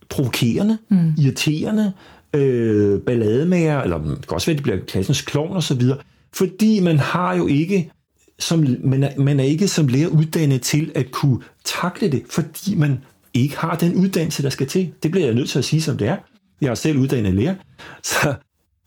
[0.10, 1.14] provokerende, mm.
[1.18, 1.94] irriterende,
[2.36, 5.98] øh, ballademager, eller det kan også være, at de bliver klassens klovn og så videre,
[6.34, 7.92] fordi man har jo ikke
[8.40, 12.76] som, man, er, man er ikke som lærer uddannet til at kunne takle det, fordi
[12.76, 13.00] man
[13.34, 14.94] ikke har den uddannelse, der skal til.
[15.04, 16.18] Det bliver jeg nødt til at sige, som det er.
[16.62, 17.56] Jeg er selv uddannet lærer.
[18.04, 18.36] Så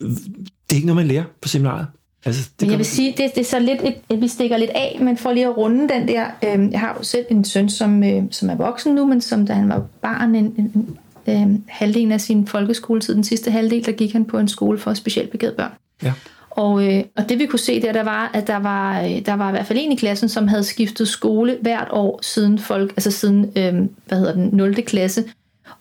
[0.00, 1.86] det er ikke noget, man lærer på seminaret.
[2.24, 4.56] Altså, det men jeg vil sige, det, det er så lidt, et, at vi stikker
[4.56, 7.44] lidt af, men for lige at runde den der, øh, jeg har jo selv en
[7.44, 10.72] søn, som, øh, som er voksen nu, men som da han var barn, en, en,
[10.74, 10.98] en
[11.52, 14.94] øh, halvdelen af sin folkeskoletid, den sidste halvdel, der gik han på en skole for
[14.94, 15.70] specielt begavede børn.
[16.02, 16.12] Ja.
[16.50, 19.34] Og, øh, og det vi kunne se der, der var, at der var, øh, der
[19.34, 22.90] var i hvert fald en i klassen, som havde skiftet skole hvert år siden folk,
[22.90, 23.74] altså siden, øh,
[24.08, 24.74] hvad hedder den, 0.
[24.74, 25.24] klasse,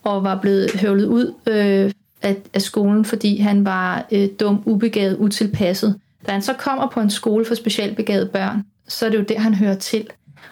[0.04, 1.92] og var blevet høvlet ud øh,
[2.22, 6.00] af, af skolen, fordi han var øh, dum, ubegavet, utilpasset.
[6.26, 9.24] Da han så kommer på en skole for specielt begavede børn, så er det jo
[9.24, 10.08] der, han hører til.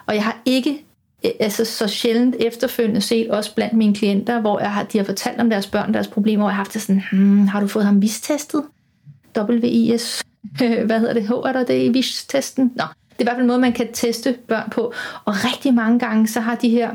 [0.06, 0.84] Og jeg har ikke
[1.24, 5.04] øh, altså så sjældent efterfølgende set, også blandt mine klienter, hvor jeg har, de har
[5.04, 7.66] fortalt om deres børn, deres problemer, og jeg har haft det sådan, hmm, har du
[7.66, 8.64] fået ham vistestet?
[9.38, 10.22] WIS,
[10.86, 12.72] hvad hedder det, H er der det i VIS-testen?
[12.76, 14.92] Nå, det er i hvert fald en måde, man kan teste børn på.
[15.24, 16.90] Og rigtig mange gange, så har de her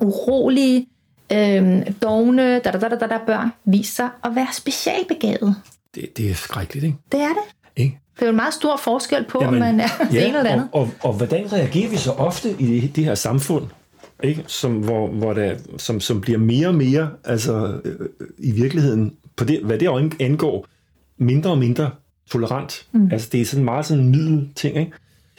[0.00, 0.86] urolige,
[1.32, 5.56] øh, dogne, da, da, da, da, da, børn vist sig at være specialbegavet.
[5.94, 6.98] Det, det er skrækkeligt, ikke?
[7.12, 7.59] Det er det.
[7.80, 7.98] Ikke?
[8.14, 10.38] Det er jo en meget stor forskel på, Jamen, om man er ja, det ene
[10.38, 10.68] eller andet.
[10.72, 13.64] Og, og, og hvordan reagerer vi så ofte i det, det her samfund,
[14.22, 14.44] ikke?
[14.46, 18.08] Som, hvor, hvor der, som, som bliver mere og mere, altså øh,
[18.38, 20.66] i virkeligheden, på det, hvad det angår,
[21.18, 21.90] mindre og mindre
[22.30, 22.86] tolerant.
[22.92, 23.08] Mm.
[23.12, 24.92] Altså det er sådan meget sådan en middel ting, ikke?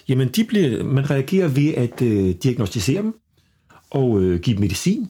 [0.07, 3.15] Jamen de bliver, man reagerer ved at øh, diagnostisere dem
[3.89, 5.09] og øh, give dem medicin,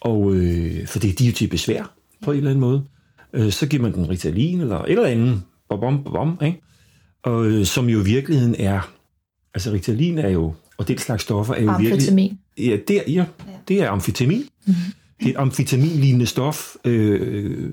[0.00, 2.84] og øh, for det de er jo til besvær på en eller anden måde.
[3.32, 6.60] Øh, så giver man den Ritalin eller et eller andet, bom, bom, ikke?
[7.22, 8.92] Og, øh, som jo i virkeligheden er,
[9.54, 12.38] altså Ritalin er jo, og den slags stoffer er jo virkelig...
[12.58, 13.24] Ja, det er, ja,
[13.68, 14.44] det er amfetamin.
[14.66, 14.74] Mm-hmm.
[15.20, 17.72] Det er et amfetamin-lignende stof, øh,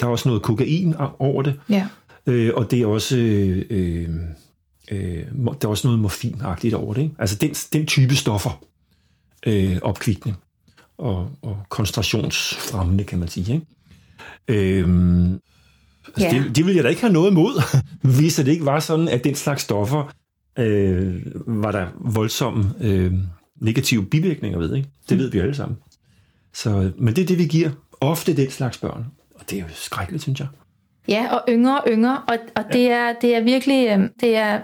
[0.00, 1.60] der er også noget kokain over det.
[1.70, 1.88] Ja.
[2.26, 3.16] Øh, og det er også...
[3.16, 4.14] Øh,
[4.90, 7.02] øh, der er også noget morfinagtigt over det.
[7.02, 7.14] Ikke?
[7.18, 8.64] Altså den, den type stoffer,
[9.46, 10.36] øh, opkvikning
[10.98, 13.54] og, og koncentrationsfremmende, kan man sige.
[13.54, 14.80] Ikke?
[14.80, 15.28] Øh,
[16.16, 16.42] altså ja.
[16.42, 17.62] det, det vil jeg da ikke have noget imod,
[18.18, 20.12] hvis det ikke var sådan, at den slags stoffer
[20.58, 23.12] øh, var der voldsomme øh,
[23.60, 24.74] negative bivirkninger ved.
[24.74, 24.88] Ikke?
[25.08, 25.78] Det ved vi alle sammen.
[26.54, 29.04] Så, men det er det, vi giver ofte den slags børn
[29.50, 30.48] det er jo skrækkeligt, synes jeg.
[31.08, 32.78] Ja, og yngre og yngre, og, og ja.
[32.78, 34.60] det, er, det er virkelig, øh, det er,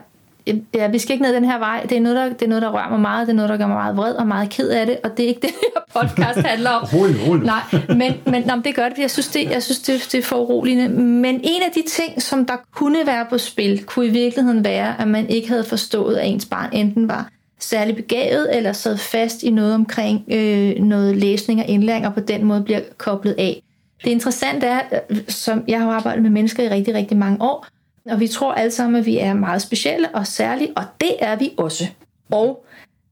[0.74, 1.86] ja, vi skal ikke ned den her vej.
[1.88, 3.26] Det er, noget, der, det er noget, der rører mig meget.
[3.26, 4.98] Det er noget, der gør mig meget vred og meget ked af det.
[5.04, 6.88] Og det er ikke det, her podcast handler om.
[6.94, 7.46] rolig, rolig.
[7.46, 8.98] Nej, men, men nå, det gør det.
[8.98, 10.88] Jeg synes, det, jeg synes det, det er for uroligende.
[10.98, 15.00] Men en af de ting, som der kunne være på spil, kunne i virkeligheden være,
[15.00, 17.28] at man ikke havde forstået, at ens barn enten var
[17.60, 22.20] særlig begavet, eller sad fast i noget omkring øh, noget læsning og indlæring, og på
[22.20, 23.62] den måde bliver koblet af.
[24.04, 24.80] Det interessante er,
[25.28, 27.66] som jeg har arbejdet med mennesker i rigtig, rigtig mange år,
[28.10, 31.36] og vi tror alle sammen, at vi er meget specielle og særlige, og det er
[31.36, 31.86] vi også.
[32.30, 32.64] Og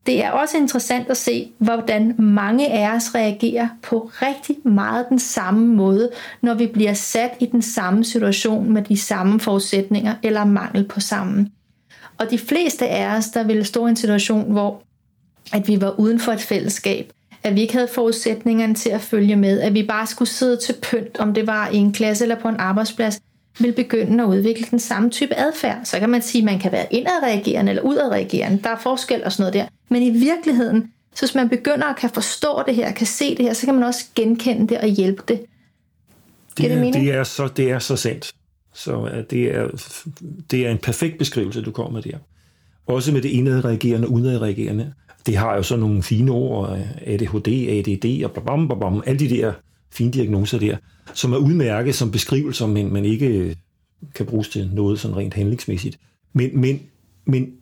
[0.06, 5.18] det er også interessant at se, hvordan mange af os reagerer på rigtig meget den
[5.18, 6.10] samme måde,
[6.42, 11.00] når vi bliver sat i den samme situation med de samme forudsætninger eller mangel på
[11.00, 11.50] samme.
[12.18, 14.82] Og de fleste af os, der ville stå i en situation, hvor
[15.52, 17.12] at vi var uden for et fællesskab,
[17.42, 20.74] at vi ikke havde forudsætningerne til at følge med, at vi bare skulle sidde til
[20.82, 23.20] pynt, om det var i en klasse eller på en arbejdsplads,
[23.58, 25.80] vil begynde at udvikle den samme type adfærd.
[25.84, 28.62] Så kan man sige, at man kan være indadreagerende eller udadreagerende.
[28.62, 29.66] Der er forskel og sådan noget der.
[29.88, 33.44] Men i virkeligheden, så hvis man begynder at kan forstå det her, kan se det
[33.44, 35.40] her, så kan man også genkende det og hjælpe det.
[36.58, 38.32] Det er, det, det er, så, det er så sandt.
[38.74, 39.68] Så det er,
[40.50, 42.18] det er en perfekt beskrivelse, du kommer med der.
[42.86, 44.92] Også med det indadreagerende og udadreagerende
[45.26, 49.28] det har jo så nogle fine ord, ADHD, ADD og blam, blam, blam, alle de
[49.28, 49.52] der
[49.90, 50.76] fine diagnoser der,
[51.14, 53.54] som er udmærket som beskrivelser, men man ikke øh,
[54.14, 55.98] kan bruges til noget sådan rent handlingsmæssigt.
[56.32, 56.80] Men, men,
[57.24, 57.52] men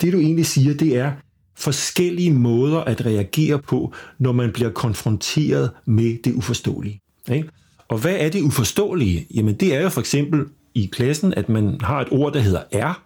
[0.00, 1.12] det du egentlig siger, det er
[1.56, 7.00] forskellige måder at reagere på, når man bliver konfronteret med det uforståelige.
[7.32, 7.48] Ikke?
[7.88, 9.26] Og hvad er det uforståelige?
[9.34, 10.44] Jamen det er jo for eksempel
[10.74, 13.02] i klassen, at man har et ord, der hedder R.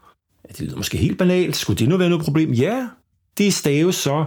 [0.49, 1.57] Det lyder måske helt banalt.
[1.57, 2.53] Skulle det nu være noget problem?
[2.53, 2.89] Ja,
[3.39, 4.25] det staves så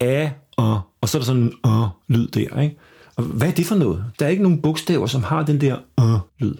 [0.00, 2.60] A, og, og så er der sådan en og-lyd der.
[2.60, 2.76] Ikke?
[3.16, 4.04] Og hvad er det for noget?
[4.18, 6.54] Der er ikke nogen bogstaver, som har den der A lyd.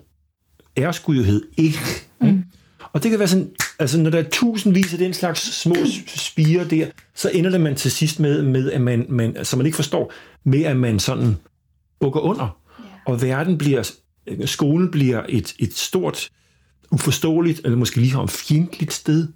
[0.78, 1.78] R skulle jo hedde ikke.
[2.20, 2.44] Mm.
[2.92, 5.74] Og det kan være sådan, altså når der er tusindvis af den slags små
[6.06, 9.66] spire der, så ender det man til sidst med, med at man, man, så man
[9.66, 10.12] ikke forstår,
[10.44, 11.36] med at man sådan
[12.00, 12.60] bukker under.
[12.80, 12.90] Yeah.
[13.06, 13.90] Og verden bliver,
[14.44, 16.30] skolen bliver et, et stort,
[16.90, 19.28] uforståeligt, eller måske ligefrem fjendtligt sted,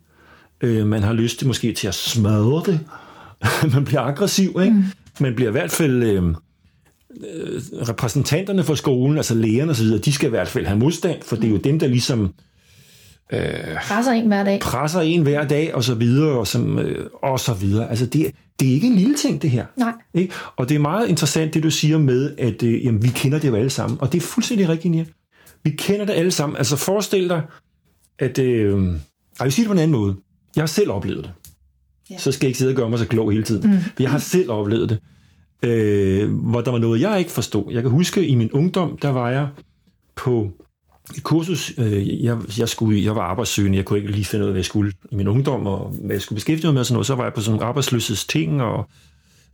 [0.61, 2.81] Øh, man har lyst til måske til at smadre det.
[3.75, 4.77] man bliver aggressiv, ikke?
[4.77, 4.85] Mm.
[5.21, 6.03] Man bliver i hvert fald...
[6.03, 6.35] Øh,
[7.89, 11.45] repræsentanterne for skolen, altså lærerne osv., de skal i hvert fald have modstand, for det
[11.45, 12.35] er jo dem, der ligesom
[13.33, 13.41] øh,
[13.83, 14.61] presser en hver dag.
[14.61, 17.91] Presser en hver dag, og så videre, og, som, øh, og så videre.
[17.91, 18.31] Altså, det,
[18.61, 19.67] det er ikke en lille ting, det her.
[19.77, 19.93] Nej.
[20.15, 20.35] Ikke?
[20.57, 23.49] Og det er meget interessant, det du siger med, at øh, jamen, vi kender det
[23.49, 24.01] jo alle sammen.
[24.01, 25.05] Og det er fuldstændig rigtigt, ja.
[25.65, 26.57] Vi kender det alle sammen.
[26.57, 27.43] Altså, forestil dig,
[28.19, 28.87] at øh,
[29.39, 30.17] jeg vil sige det på en anden måde.
[30.57, 31.33] Jeg har selv oplevet det.
[32.11, 32.19] Ja.
[32.19, 33.71] Så skal jeg ikke sidde og gøre mig så klog hele tiden.
[33.71, 33.79] Mm.
[33.81, 34.99] For jeg har selv oplevet det.
[35.63, 37.73] Øh, hvor der var noget, jeg ikke forstod.
[37.73, 39.49] Jeg kan huske, i min ungdom, der var jeg
[40.17, 40.51] på
[41.17, 41.73] et kursus.
[41.79, 43.79] Øh, jeg, jeg, skulle, jeg var arbejdssøgende.
[43.79, 46.15] Jeg kunne ikke lige finde ud af, hvad jeg skulle i min ungdom, og hvad
[46.15, 46.81] jeg skulle beskæftige mig med.
[46.81, 47.07] Og sådan noget.
[47.07, 48.89] Så var jeg på sådan nogle ting, og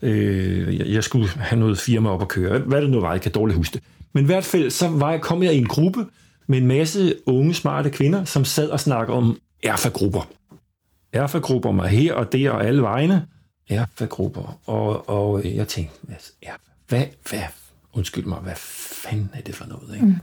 [0.03, 2.59] øh, jeg, jeg skulle have noget firma op at køre.
[2.59, 3.83] Hvad det nu var, jeg kan dårligt huske det.
[4.13, 6.07] Men i hvert fald, så var jeg, kom jeg i en gruppe
[6.47, 10.29] med en masse unge, smarte kvinder, som sad og snakkede om erfagrupper.
[11.13, 13.27] Erfagrupper mig her og der og alle vegne.
[13.69, 14.61] Erfagrupper.
[14.65, 16.17] Og, og jeg tænkte, hvad,
[16.89, 17.43] hvad, hvad,
[17.93, 19.95] undskyld mig, hvad fanden er det for noget?
[19.95, 20.07] Ikke?
[20.07, 20.17] Mm.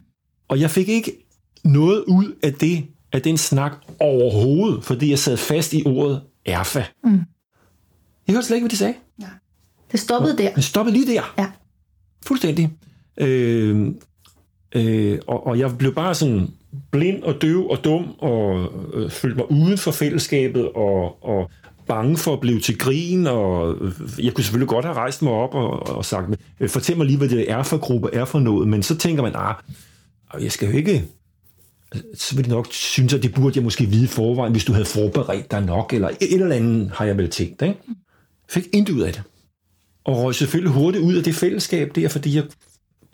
[0.48, 1.12] Og jeg fik ikke
[1.64, 6.84] noget ud af det, af den snak overhovedet, fordi jeg sad fast i ordet erfa.
[7.04, 7.20] Mm.
[8.28, 8.94] Jeg hørte slet ikke, hvad de sagde.
[9.22, 9.28] Ja.
[9.92, 10.54] Det stoppede der.
[10.54, 11.34] Det stoppede lige der.
[11.38, 11.52] Ja.
[12.26, 12.70] Fuldstændig.
[13.18, 13.88] Øh,
[14.76, 16.48] øh, og, og jeg blev bare sådan
[16.92, 21.50] blind og døv og dum, og øh, følte mig uden for fællesskabet, og, og
[21.88, 23.92] bange for at blive til grin, og øh,
[24.26, 26.28] jeg kunne selvfølgelig godt have rejst mig op og, og sagt,
[26.60, 29.24] øh, fortæl mig lige, hvad det er for gruppe, er for noget, men så tænker
[29.24, 29.56] man, ah,
[30.42, 31.06] jeg skal jo ikke
[32.16, 34.86] så vil de nok synes, at det burde jeg måske vide forvejen, hvis du havde
[34.86, 37.62] forberedt dig nok, eller et eller andet har jeg vel tænkt.
[37.62, 37.76] Ikke?
[38.50, 39.24] Fik intet ud af det.
[40.04, 42.44] Og røg selvfølgelig hurtigt ud af det fællesskab der, fordi jeg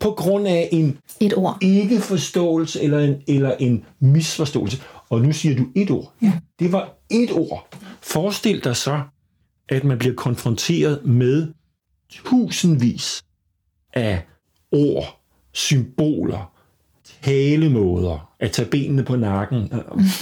[0.00, 1.58] på grund af en et ord.
[1.60, 4.82] ikke-forståelse eller en, eller en misforståelse.
[5.08, 6.12] Og nu siger du et ord.
[6.22, 6.32] Ja.
[6.58, 7.68] Det var et ord.
[8.02, 9.02] Forestil dig så,
[9.68, 11.48] at man bliver konfronteret med
[12.08, 13.24] tusindvis
[13.92, 14.26] af
[14.72, 15.20] ord,
[15.52, 16.52] symboler,
[17.22, 19.72] talemåder, at tage benene på nakken,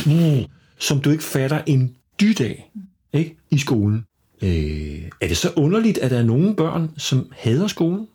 [0.06, 0.44] mm,
[0.78, 2.70] som du ikke fatter en dyt af
[3.12, 3.36] ikke?
[3.50, 4.04] i skolen.
[4.42, 8.08] Øh, er det så underligt, at der er nogle børn, som hader skolen?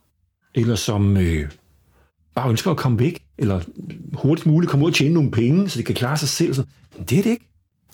[0.54, 1.50] Eller som øh,
[2.34, 3.22] bare ønsker at komme væk?
[3.38, 3.60] Eller
[4.12, 6.54] hurtigst muligt komme ud og tjene nogle penge, så de kan klare sig selv?
[6.54, 6.64] Så,
[7.08, 7.46] det er det ikke.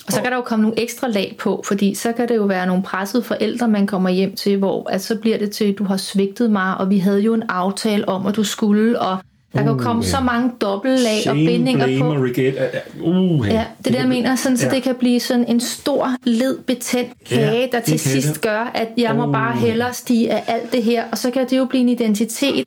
[0.06, 2.44] Og så kan der jo komme nogle ekstra lag på, fordi så kan det jo
[2.44, 5.78] være nogle pressede forældre, man kommer hjem til, hvor at så bliver det til, at
[5.78, 9.16] du har svigtet mig, og vi havde jo en aftale om, at du skulle, og
[9.52, 12.24] der kan jo komme uh, så mange dobbeltlag og bindinger blame på.
[12.24, 12.70] Regret.
[13.00, 14.36] Uh, ja, det det, jeg mener.
[14.36, 14.74] Sådan, så ja.
[14.74, 18.40] det kan blive sådan en stor, led betændt kage, ja, der til sidst det.
[18.40, 19.32] gør, at jeg må uh.
[19.32, 21.04] bare hellere stige af alt det her.
[21.12, 22.64] Og så kan det jo blive en identitet.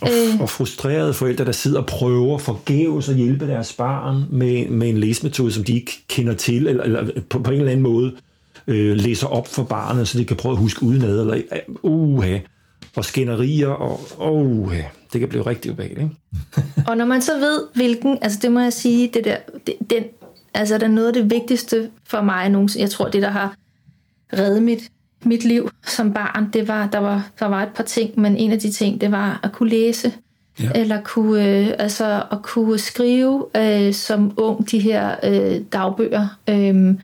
[0.00, 0.40] Og, øh.
[0.40, 4.98] og frustrerede forældre, der sidder og prøver forgæves at hjælpe deres barn med, med en
[4.98, 8.12] læsemetode, som de ikke kender til, eller, eller på, på en eller anden måde
[8.66, 11.20] øh, læser op for barnet, så de kan prøve at huske udenad.
[11.20, 11.40] Eller,
[11.82, 12.26] uh,
[12.96, 14.76] og skænderier, og uh,
[15.12, 16.02] det kan blive rigtig ubehageligt.
[16.02, 16.82] Ikke?
[16.88, 19.36] og når man så ved, hvilken, altså det må jeg sige, det der,
[19.66, 20.04] det, den,
[20.54, 22.82] altså det er noget af det vigtigste for mig nogensinde.
[22.82, 23.54] Jeg tror, det der har
[24.32, 24.90] reddet mit,
[25.26, 28.52] mit liv som barn, det var, der var, der var et par ting, men en
[28.52, 30.12] af de ting, det var at kunne læse,
[30.60, 30.70] ja.
[30.74, 36.38] eller kunne, øh, altså at kunne skrive øh, som ung de her øh, dagbøger.
[36.48, 36.94] Øh,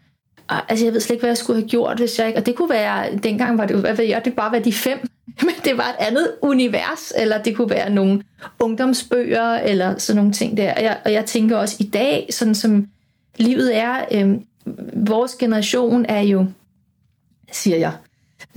[0.68, 2.38] altså jeg ved slet ikke, hvad jeg skulle have gjort, hvis jeg ikke...
[2.38, 4.98] Og det kunne være, dengang var det hvad ved jeg, det bare være de fem,
[5.46, 8.22] men det var et andet univers, eller det kunne være nogle
[8.58, 10.74] ungdomsbøger, eller sådan nogle ting der.
[10.74, 12.86] Og jeg, og jeg tænker også i dag, sådan som
[13.36, 14.34] livet er, øh,
[14.94, 16.46] vores generation er jo,
[17.52, 17.92] siger jeg,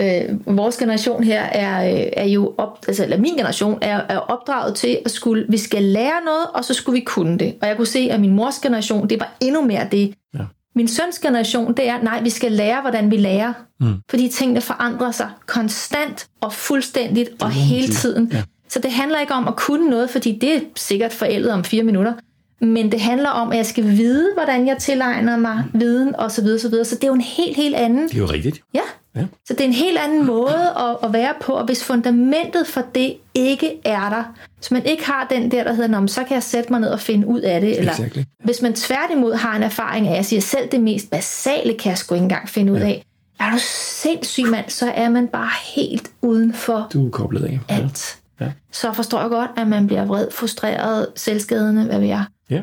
[0.00, 4.18] øh, vores generation her er, øh, er jo op, altså, eller min generation er, er
[4.18, 7.54] opdraget til at skulle, vi skal lære noget, og så skulle vi kunne det.
[7.62, 10.14] Og jeg kunne se, at min mors generation, det var endnu mere det.
[10.34, 10.40] Ja.
[10.74, 13.52] Min søns generation, det er, nej, vi skal lære, hvordan vi lærer.
[13.80, 13.94] Mm.
[14.10, 18.30] Fordi tingene forandrer sig konstant og fuldstændigt og hele tiden.
[18.32, 18.42] Ja.
[18.68, 21.82] Så det handler ikke om at kunne noget, fordi det er sikkert forældet om fire
[21.82, 22.12] minutter.
[22.60, 26.30] Men det handler om, at jeg skal vide, hvordan jeg tilegner mig viden osv.
[26.30, 26.84] Så, videre, så, videre.
[26.84, 28.08] så det er jo en helt, helt anden...
[28.08, 28.60] Det er jo rigtigt.
[28.74, 28.80] Ja.
[29.16, 29.26] Ja.
[29.46, 32.82] Så det er en helt anden måde at, at være på, og hvis fundamentet for
[32.94, 34.24] det ikke er der,
[34.56, 37.00] hvis man ikke har den der, der hedder, så kan jeg sætte mig ned og
[37.00, 37.78] finde ud af det.
[37.78, 38.22] Eller exactly.
[38.44, 41.90] hvis man tværtimod har en erfaring af, at jeg siger, selv det mest basale kan
[41.90, 43.04] jeg sgu ikke engang finde ud af.
[43.40, 43.56] Er du
[44.02, 47.60] sindssyg mand, så er man bare helt uden for du er koblet af.
[47.68, 48.18] alt.
[48.40, 48.52] Ja.
[48.72, 52.24] Så forstår jeg godt, at man bliver vred, frustreret, selvskadende, hvad ved jeg.
[52.50, 52.60] Ja,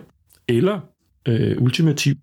[0.48, 0.80] eller
[1.28, 2.18] øh, ultimativt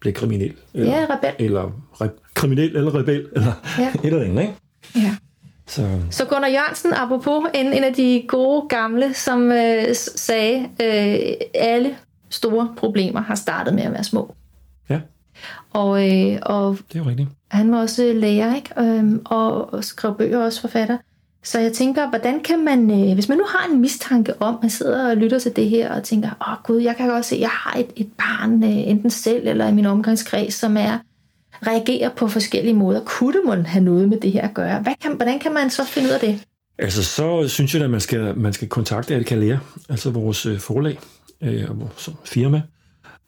[0.00, 0.54] bliver kriminel.
[0.74, 1.30] Eller, ja, rebel.
[1.46, 1.64] Eller
[2.02, 3.88] re- kriminel eller rebel, eller ja.
[4.04, 4.54] et eller andet, ikke?
[4.96, 5.16] Ja.
[5.66, 5.86] Så.
[6.10, 9.84] så Gunnar Jørgensen, apropos en, en af de gode gamle, som øh,
[10.16, 11.96] sagde, øh, alle
[12.30, 14.34] store problemer har startet med at være små.
[14.88, 15.00] Ja.
[15.70, 17.28] Og, øh, og det er jo rigtigt.
[17.50, 18.70] Han var også lærer, ikke?
[18.80, 20.98] Øhm, og, og skrev bøger også forfatter.
[21.42, 24.70] Så jeg tænker, hvordan kan man, øh, hvis man nu har en mistanke om, man
[24.70, 27.36] sidder og lytter til det her og tænker, åh oh, gud, jeg kan godt se,
[27.40, 30.98] jeg har et, et barn, øh, enten selv eller i min omgangskreds, som er
[31.66, 33.00] reagerer på forskellige måder.
[33.04, 34.82] Kunne man have noget med det her at gøre?
[34.82, 36.44] Hvad kan, hvordan kan man så finde ud af det?
[36.78, 39.56] Altså, så synes jeg, at man skal, man skal kontakte Alcalea,
[39.88, 40.98] altså vores øh, forlag
[41.40, 42.62] øh, og vores øh, firma,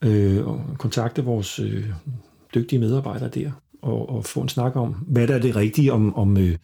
[0.04, 1.84] øh, og kontakte vores øh,
[2.54, 3.50] dygtige medarbejdere der,
[3.82, 6.56] og, og få en snak om, hvad der er det rigtige, om, om øh,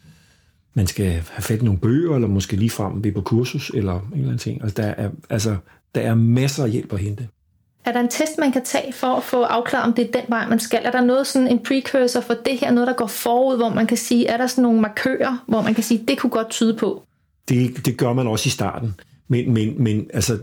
[0.75, 3.95] man skal have fat i nogle bøger, eller måske lige frem ved på kursus, eller
[3.95, 4.63] en eller anden ting.
[4.63, 5.57] Altså, der er, altså,
[5.95, 7.29] der er masser af hjælp at hente.
[7.85, 10.25] Er der en test, man kan tage for at få afklaret, om det er den
[10.29, 10.81] vej, man skal?
[10.85, 13.87] Er der noget sådan en precursor for det her, noget der går forud, hvor man
[13.87, 16.77] kan sige, er der sådan nogle markører, hvor man kan sige, det kunne godt tyde
[16.77, 17.03] på?
[17.49, 18.95] Det, det gør man også i starten.
[19.29, 20.39] Men, men, men altså,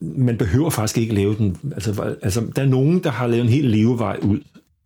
[0.00, 1.72] man behøver faktisk ikke lave den.
[1.74, 4.38] Altså, altså, der er nogen, der har lavet en helt levevej ud,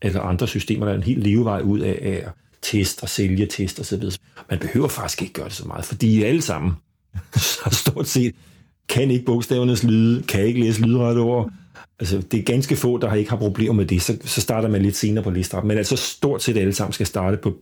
[0.03, 2.27] eller andre systemer, der er en helt levevej ud af, af
[2.63, 4.17] teste og sælge test og så videre.
[4.51, 6.73] Man behøver faktisk ikke gøre det så meget, fordi alle sammen
[7.37, 8.35] så stort set
[8.89, 11.49] kan ikke bogstavernes lyde, kan ikke læse lydret over.
[12.01, 14.83] Altså, det er ganske få, der ikke har problemer med det, så, så starter man
[14.83, 15.65] lidt senere på listrap.
[15.65, 17.55] Men altså stort set alle sammen skal starte på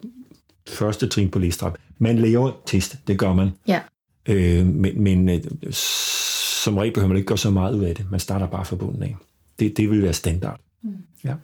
[0.68, 1.78] første trin på listrap.
[1.98, 3.50] Man laver test, det gør man.
[3.68, 3.80] Ja.
[4.28, 8.06] Øh, men men øh, som regel behøver man ikke gøre så meget ud af det.
[8.10, 9.16] Man starter bare fra bunden af.
[9.58, 10.60] Det, det vil være standard.
[10.82, 10.90] Mm.
[11.24, 11.34] Ja.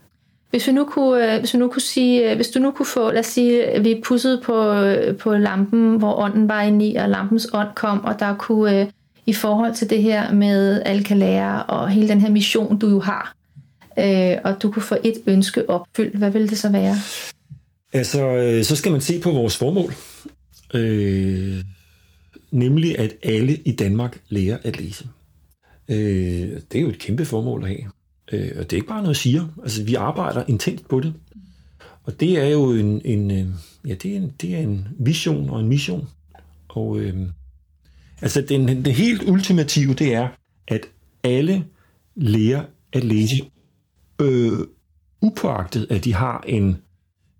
[0.51, 2.87] Hvis vi nu kunne, øh, hvis vi nu kunne sige, øh, hvis du nu kunne
[2.87, 6.87] få, lad os sige, at vi pussede på, øh, på lampen, hvor ånden var inde
[6.87, 8.91] i, og lampens ånd kom, og der kunne
[9.29, 13.35] i forhold til det her med alkalære og hele den her mission, du jo har,
[13.99, 16.97] øh, og du kunne få et ønske opfyldt, hvad ville det så være?
[17.93, 19.93] Altså, øh, så skal man se på vores formål.
[20.75, 21.65] Øh,
[22.51, 25.09] nemlig at alle i Danmark lærer at læse.
[25.89, 25.97] Øh,
[26.73, 27.91] det er jo et kæmpe formål at have.
[28.33, 29.47] Øh, og det er ikke bare noget, jeg siger.
[29.63, 31.15] Altså, vi arbejder intenst på det.
[32.05, 33.47] Og det er jo en, en, øh,
[33.87, 36.09] ja, det er en, det er en vision og en mission.
[36.69, 37.17] Og øh,
[38.23, 40.29] altså, den, den helt ultimative, det er,
[40.69, 40.87] at
[41.25, 41.65] alle
[42.17, 43.51] lærer at læse,
[44.21, 44.59] øh,
[45.23, 46.77] upåagtet at de har en,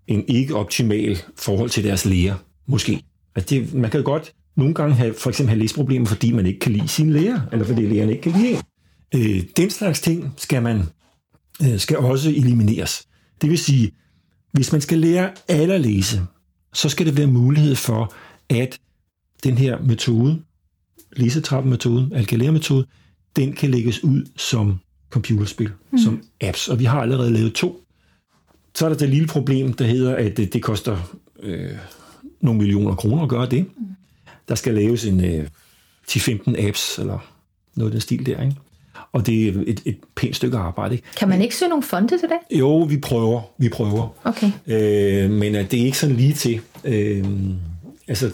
[0.07, 3.03] en ikke optimal forhold til deres lærer, måske.
[3.35, 6.59] Altså det, man kan godt nogle gange have, for eksempel have læseproblemer, fordi man ikke
[6.59, 8.61] kan lide sin lærer, eller fordi læreren ikke kan lide en.
[9.15, 10.83] Øh, den slags ting skal man
[11.63, 13.07] øh, skal også elimineres.
[13.41, 13.91] Det vil sige,
[14.51, 16.21] hvis man skal lære alle at læse,
[16.73, 18.13] så skal det være mulighed for,
[18.49, 18.79] at
[19.43, 20.41] den her metode,
[21.15, 22.85] læsetrappenmetode, alkalærmetode,
[23.35, 24.79] den kan lægges ud som
[25.09, 25.97] computerspil, mm.
[25.97, 26.67] som apps.
[26.67, 27.83] Og vi har allerede lavet to.
[28.75, 31.69] Så er der det lille problem, der hedder, at det, det koster øh,
[32.41, 33.65] nogle millioner kroner at gøre det.
[33.77, 33.85] Mm.
[34.47, 35.47] Der skal laves en øh,
[36.09, 37.19] 10-15 apps, eller
[37.75, 38.43] noget af den stil der.
[38.43, 38.55] Ikke?
[39.11, 40.95] Og det er et, et pænt stykke arbejde.
[40.95, 41.07] Ikke?
[41.17, 42.59] Kan man ikke søge nogle fonde til det?
[42.59, 43.41] Jo, vi prøver.
[43.57, 44.09] Vi prøver.
[44.23, 44.51] Okay.
[44.67, 46.61] Øh, men det er ikke sådan lige til.
[46.83, 47.25] Øh,
[48.07, 48.31] altså,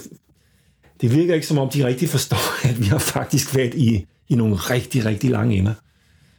[1.00, 4.34] det virker ikke som om, de rigtig forstår, at vi har faktisk været i, i
[4.34, 5.74] nogle rigtig, rigtig lange ender.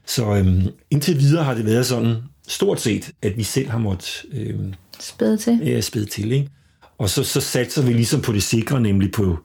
[0.05, 2.15] Så øh, indtil videre har det været sådan,
[2.47, 4.25] stort set, at vi selv har måttet...
[4.31, 4.59] Øh,
[4.99, 5.59] spæde til.
[5.65, 6.49] Ja, spæde til, ikke?
[6.97, 9.39] Og så, så satser vi ligesom på det sikre, nemlig på,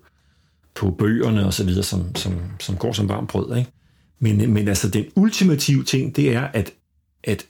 [0.74, 3.56] på bøgerne og så videre, som, som, som går som varmt brød.
[3.56, 3.70] Ikke?
[4.18, 6.72] Men, men altså den ultimative ting, det er, at,
[7.24, 7.46] at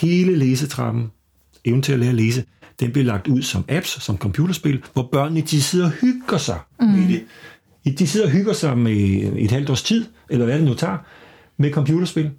[0.00, 1.10] hele læsetrappen,
[1.64, 2.44] evnen til at lære at læse,
[2.80, 6.58] den bliver lagt ud som apps, som computerspil, hvor børnene de sidder og hygger sig
[6.80, 6.86] mm.
[6.86, 7.98] med det.
[7.98, 8.96] De sidder og hygger sig med
[9.36, 10.98] et halvt års tid, eller hvad det nu tager,
[11.58, 12.30] med computerspil.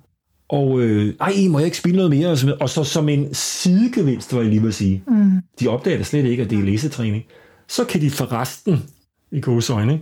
[0.49, 2.29] Og øh, ej, må jeg ikke spille noget mere?
[2.29, 5.03] Og så, og så som en sidegevinst, var jeg lige vil sige.
[5.07, 5.31] Mm.
[5.59, 7.23] De opdager slet ikke, at det er læsetræning.
[7.67, 8.83] Så kan de for resten,
[9.31, 9.99] i gode øjne,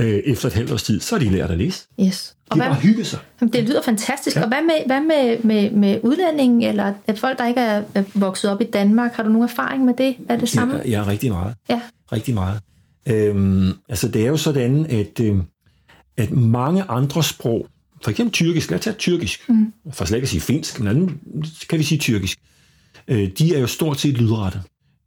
[0.00, 1.86] øh, efter et halvt års tid, så har de lært at læse.
[2.00, 2.36] Yes.
[2.50, 3.18] Og de hvad, bare hygge sig.
[3.40, 4.36] Det lyder fantastisk.
[4.36, 4.42] Ja.
[4.42, 8.02] Og hvad med, hvad med, med, med udlænding, eller at folk, der ikke er, er
[8.14, 10.16] vokset op i Danmark, har du nogen erfaring med det?
[10.28, 10.74] Er det samme?
[10.74, 11.54] Ja, ja rigtig meget.
[11.68, 11.80] Ja.
[12.12, 12.60] Rigtig meget.
[13.08, 15.36] Øhm, altså det er jo sådan, at, øh,
[16.16, 17.66] at mange andre sprog,
[18.02, 19.72] for eksempel tyrkisk, lad os tage tyrkisk, mm.
[19.92, 21.20] for slet ikke at sige finsk, men anden
[21.68, 22.38] kan vi sige tyrkisk,
[23.08, 24.60] øh, de er jo stort set lydrette.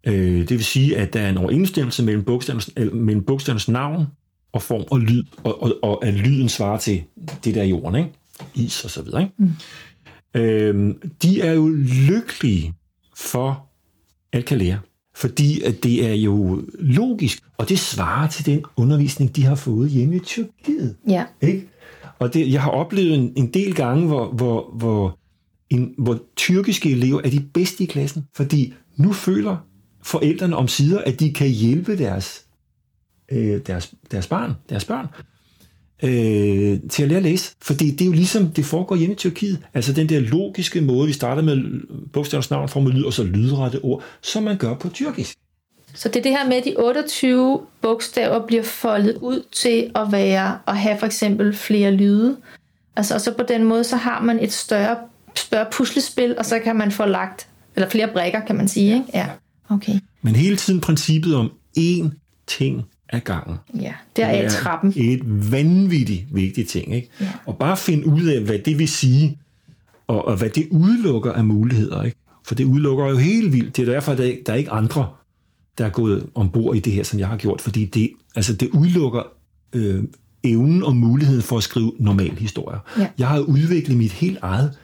[0.08, 4.08] Øh, det vil sige, at der er en overensstemmelse mellem bogstavernes, mellem bogstavernes navn
[4.52, 7.04] og form og lyd, og, og, og at lyden svarer til
[7.44, 8.12] det der i jorden, ikke?
[8.56, 9.22] is og så videre.
[9.22, 9.34] Ikke?
[9.38, 9.52] Mm.
[10.42, 11.70] Øhm, de er jo
[12.08, 12.74] lykkelige
[13.18, 13.66] for
[14.34, 14.80] alkalære,
[15.16, 19.90] fordi at det er jo logisk, og det svarer til den undervisning, de har fået
[19.90, 20.96] hjemme i Tyrkiet.
[21.08, 21.26] Ja.
[21.42, 21.68] Ikke?
[22.20, 25.20] Og det, jeg har oplevet en, en del gange, hvor, hvor, hvor,
[25.70, 29.58] en, hvor tyrkiske elever er de bedste i klassen, fordi nu føler
[30.04, 32.46] forældrene om sider, at de kan hjælpe deres
[33.32, 35.08] øh, deres, deres barn, deres børn,
[36.04, 37.52] øh, til at lære at læse.
[37.62, 39.60] Fordi det er jo ligesom, det foregår hjemme i Tyrkiet.
[39.74, 41.82] Altså den der logiske måde, vi starter med
[42.14, 45.38] bogstavens navn, form lyd, og så lydrette ord, som man gør på tyrkisk.
[45.94, 50.12] Så det er det her med, at de 28 bogstaver bliver foldet ud til at
[50.12, 52.38] være at have for eksempel flere lyde.
[52.96, 54.98] Altså, og så på den måde, så har man et større,
[55.36, 59.06] større puslespil, og så kan man få lagt, eller flere brækker, kan man sige, ikke?
[59.14, 59.28] Ja,
[59.70, 60.00] okay.
[60.22, 62.10] Men hele tiden princippet om én
[62.48, 63.58] ting af gangen.
[63.82, 64.94] Ja, der er, er trappen.
[64.96, 66.96] et vanvittigt vigtigt ting.
[66.96, 67.10] Ikke?
[67.22, 67.32] Ja.
[67.46, 69.40] Og bare finde ud af, hvad det vil sige
[70.08, 72.04] og, og hvad det udelukker af muligheder.
[72.04, 72.18] Ikke?
[72.46, 73.78] For det udelukker jo helt vildt.
[73.78, 75.10] Det er derfor, at der, der er ikke andre,
[75.78, 77.62] der er gået ombord i det her, som jeg har gjort.
[77.62, 79.24] Fordi det, altså, det udelukker
[79.74, 80.04] øh,
[80.44, 82.80] evnen og muligheden for at skrive normal historier.
[83.00, 83.08] Ja.
[83.18, 84.78] Jeg har udviklet mit helt eget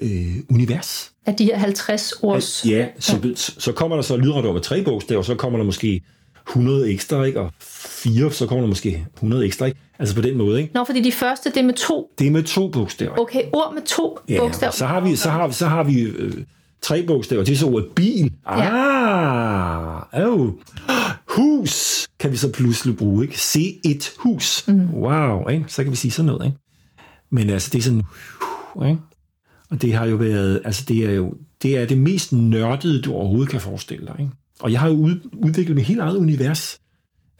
[0.00, 1.12] øh, univers.
[1.26, 2.66] Af de her 50 års...
[2.68, 3.34] Ja, så, ja.
[3.34, 6.02] så kommer der så lydret med tre bogstaver, så kommer der måske
[6.48, 7.40] 100 ekstra, ikke?
[7.40, 9.66] og fire, så kommer der måske 100 ekstra.
[9.66, 9.78] Ikke?
[9.98, 10.62] Altså på den måde.
[10.62, 10.74] Ikke?
[10.74, 12.10] Nå, fordi de første, det er med to.
[12.18, 13.18] Det er med to bogstaver.
[13.18, 14.72] Okay, ord med to ja, bogstaver.
[14.72, 16.32] Så har vi, så har, så har vi øh,
[16.82, 17.44] tre bogstaver.
[17.44, 18.32] Det er så ordet bil.
[18.46, 20.50] Ah, oh.
[21.28, 23.24] Hus kan vi så pludselig bruge.
[23.24, 23.40] Ikke?
[23.40, 24.64] Se et hus.
[24.68, 24.94] Mm.
[24.94, 25.64] Wow, ikke?
[25.68, 26.46] så kan vi sige sådan noget.
[26.46, 26.58] Ikke?
[27.30, 28.02] Men altså, det er sådan...
[28.86, 28.98] Ikke?
[29.70, 33.12] Og det har jo været, altså det er jo, det er det mest nørdede, du
[33.12, 34.16] overhovedet kan forestille dig.
[34.18, 34.32] Ikke?
[34.60, 36.80] Og jeg har jo udviklet mit helt eget univers,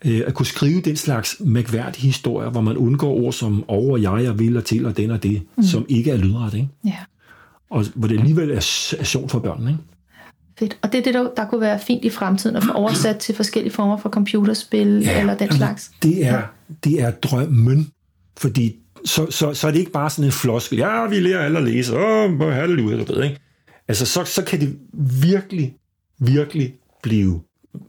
[0.04, 4.30] øh, at kunne skrive den slags mærkværdige historier, hvor man undgår ord som over, jeg,
[4.30, 5.62] og vil, og til, og den og det, mm.
[5.62, 6.54] som ikke er lydret.
[6.54, 6.68] Ikke?
[6.84, 6.98] Ja.
[7.70, 8.56] Og hvor det alligevel er,
[8.98, 9.70] er sjovt for børnene.
[9.70, 9.82] Ikke?
[10.58, 10.78] Fedt.
[10.82, 13.34] Og det er det, der, der kunne være fint i fremtiden at få oversat til
[13.34, 15.90] forskellige former for computerspil ja, eller den slags.
[16.02, 16.42] Det er,
[16.84, 17.90] det er drømmen,
[18.36, 21.58] fordi så, så, så er det ikke bare sådan en floskel, ja, vi lærer alle
[21.58, 23.40] at læse, åh, hvor halleluja, du ved, ikke?
[23.88, 24.78] Altså, så, så kan det
[25.22, 25.74] virkelig,
[26.18, 26.74] virkelig
[27.06, 27.40] blive,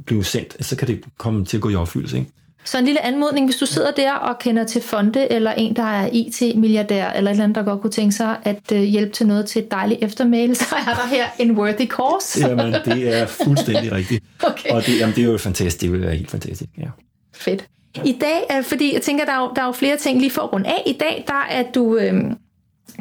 [0.05, 0.65] blive sendt.
[0.65, 2.31] Så kan det komme til at gå i opfyldelse, ikke?
[2.65, 5.83] Så en lille anmodning, hvis du sidder der og kender til fonde, eller en, der
[5.83, 9.27] er IT-milliardær, eller et eller andet, der godt kunne tænke sig at uh, hjælpe til
[9.27, 12.47] noget til et dejligt eftermæle, så er der her en worthy course.
[12.47, 14.23] jamen, det er fuldstændig rigtigt.
[14.43, 14.69] Okay.
[14.69, 15.81] Og det, jamen, det er jo fantastisk.
[15.81, 16.87] Det vil være helt fantastisk, ja.
[17.35, 17.67] Fedt.
[18.05, 20.31] I dag, er, fordi jeg tænker, der er, jo, der er jo flere ting lige
[20.31, 20.83] for at runde af.
[20.85, 22.13] I dag, der, er du, øh,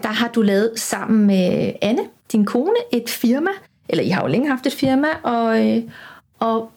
[0.02, 2.02] der har du lavet sammen med Anne,
[2.32, 3.50] din kone, et firma.
[3.88, 5.82] Eller I har jo længe haft et firma, og, øh,
[6.38, 6.70] og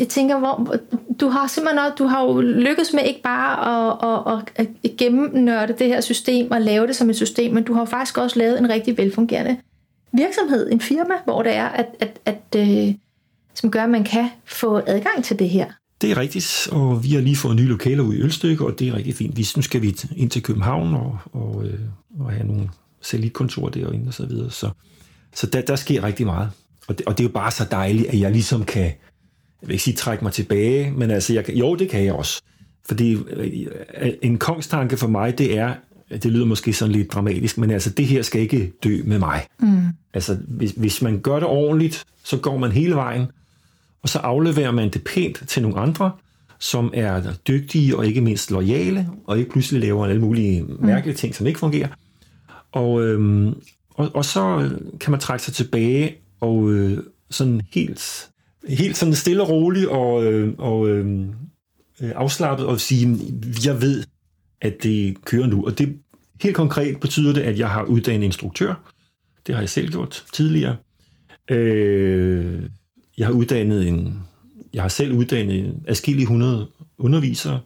[0.00, 0.76] jeg tænker, hvor,
[1.20, 5.74] du har simpelthen også, du har jo lykkes med ikke bare at, at, at gennemnørde
[5.78, 8.58] det her system og lave det som et system, men du har faktisk også lavet
[8.58, 9.56] en rigtig velfungerende
[10.12, 12.94] virksomhed, en firma, hvor det er, at, at, at, øh,
[13.54, 15.66] som gør, at man kan få adgang til det her.
[16.00, 18.88] Det er rigtigt, og vi har lige fået nye lokaler ud i Ølstykke, og det
[18.88, 19.36] er rigtig fint.
[19.36, 21.80] Vi, nu skal vi ind til København og, og, øh,
[22.20, 22.68] og have nogle
[23.00, 24.50] satellitkontorer derinde og så videre.
[24.50, 24.70] Så,
[25.36, 26.50] så der, der sker rigtig meget.
[26.88, 29.72] Og det, og det er jo bare så dejligt, at jeg ligesom kan, jeg vil
[29.72, 32.42] ikke sige trække mig tilbage, men altså, jeg, jo, det kan jeg også.
[32.88, 35.74] Fordi øh, en kongstanke for mig, det er,
[36.10, 39.46] det lyder måske sådan lidt dramatisk, men altså, det her skal ikke dø med mig.
[39.60, 39.82] Mm.
[40.14, 43.26] Altså, hvis, hvis man gør det ordentligt, så går man hele vejen,
[44.02, 46.10] og så afleverer man det pænt til nogle andre,
[46.58, 51.34] som er dygtige og ikke mindst lojale, og ikke pludselig laver alle mulige mærkelige ting,
[51.34, 51.88] som ikke fungerer.
[52.72, 53.54] Og, øhm,
[53.96, 56.98] og, og så øh, kan man trække sig tilbage og øh,
[57.30, 58.28] sådan helt,
[58.68, 61.26] helt sådan stille og roligt og, øh, og øh,
[62.00, 63.18] øh, afslappet og sige,
[63.64, 64.04] jeg ved,
[64.60, 65.66] at det kører nu.
[65.66, 65.98] Og det
[66.42, 68.92] helt konkret betyder det, at jeg har uddannet instruktør.
[69.46, 70.76] Det har jeg selv gjort tidligere.
[71.50, 72.62] Øh,
[73.18, 74.22] jeg har uddannet en,
[74.74, 76.68] jeg har selv uddannet afskillige 100
[76.98, 77.60] undervisere.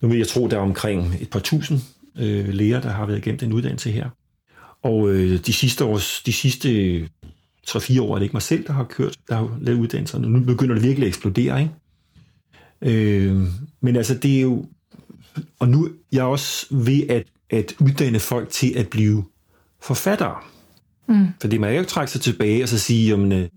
[0.00, 1.80] Nu vil jeg tro, der er omkring et par tusind
[2.18, 4.10] øh, læger, der har været igennem den uddannelse her.
[4.82, 7.00] Og øh, de sidste års, de sidste
[7.68, 10.28] 3-4 år er det ikke mig selv, der har kørt, der har lavet uddannelserne.
[10.28, 11.74] Nu begynder det virkelig at eksplodere, ikke?
[12.82, 13.42] Øh,
[13.80, 14.66] men altså, det er jo...
[15.58, 19.24] Og nu er jeg også ved at, at uddanne folk til at blive
[19.82, 20.36] forfattere.
[21.08, 21.26] Mm.
[21.40, 23.48] Fordi man kan ikke trække sig tilbage og så sige, jamen,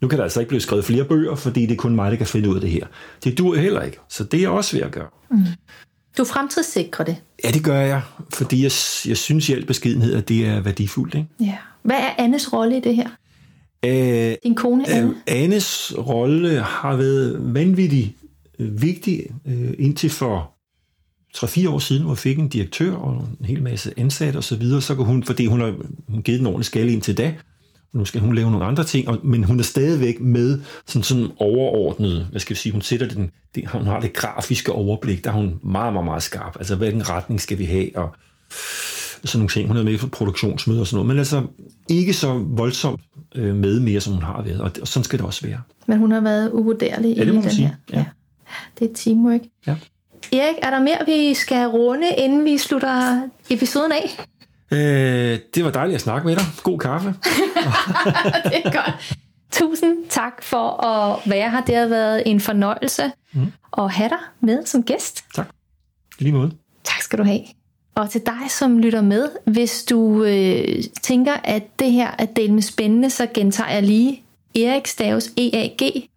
[0.00, 2.16] nu kan der altså ikke blive skrevet flere bøger, fordi det er kun mig, der
[2.16, 2.86] kan finde ud af det her.
[3.24, 5.08] Det dur heller ikke, så det er jeg også ved at gøre.
[5.30, 5.38] Mm.
[6.18, 7.16] Du fremtidssikrer det?
[7.44, 8.02] Ja, det gør jeg,
[8.32, 8.72] fordi jeg,
[9.06, 11.14] jeg synes i al beskedenhed, at det er værdifuldt.
[11.14, 11.28] Ikke?
[11.40, 11.56] Ja.
[11.82, 13.08] Hvad er Annes rolle i det her?
[13.82, 15.10] Æh, Din kone Anne?
[15.10, 18.16] Øh, Annes rolle har været vanvittig
[18.58, 20.52] øh, vigtig øh, indtil for
[21.36, 24.56] 3-4 år siden, hvor jeg fik en direktør og en hel masse ansatte osv., så,
[24.56, 25.74] videre, så kan hun, fordi hun har
[26.22, 27.34] givet en ordentlig skala indtil da,
[27.96, 31.28] nu skal hun lave nogle andre ting, og, men hun er stadigvæk med sådan, sådan
[31.36, 35.30] overordnet, hvad skal jeg sige, hun sætter den, det, hun har det grafiske overblik, der
[35.30, 36.56] er hun meget, meget, meget skarp.
[36.58, 38.16] Altså, hvilken retning skal vi have, og
[39.24, 39.68] sådan nogle ting.
[39.68, 41.42] Hun er med på produktionsmøder og sådan noget, men altså
[41.88, 43.00] ikke så voldsomt
[43.34, 45.60] øh, med mere, som hun har været, og, og sådan skal det også være.
[45.86, 47.66] Men hun har været uvurderlig ja, det må i den sige.
[47.66, 47.74] her.
[47.92, 47.98] Ja.
[47.98, 48.04] ja.
[48.78, 49.40] Det er teamwork.
[49.66, 49.76] Ja.
[50.32, 54.26] Erik, er der mere, vi skal runde, inden vi slutter episoden af?
[54.70, 56.44] Øh, det var dejligt at snakke med dig.
[56.62, 57.14] God kaffe.
[58.44, 59.16] det er godt.
[59.50, 61.60] Tusind tak for at være her.
[61.60, 63.52] Det har været en fornøjelse mm.
[63.78, 65.24] at have dig med som gæst.
[65.34, 65.48] Tak.
[66.18, 66.52] I lige måde.
[66.84, 67.40] Tak skal du have.
[67.94, 72.52] Og til dig, som lytter med, hvis du øh, tænker, at det her er del
[72.52, 74.22] med spændende, så gentager jeg lige
[74.56, 76.14] Erik Stavs E-A-G-H-A-N-S-N.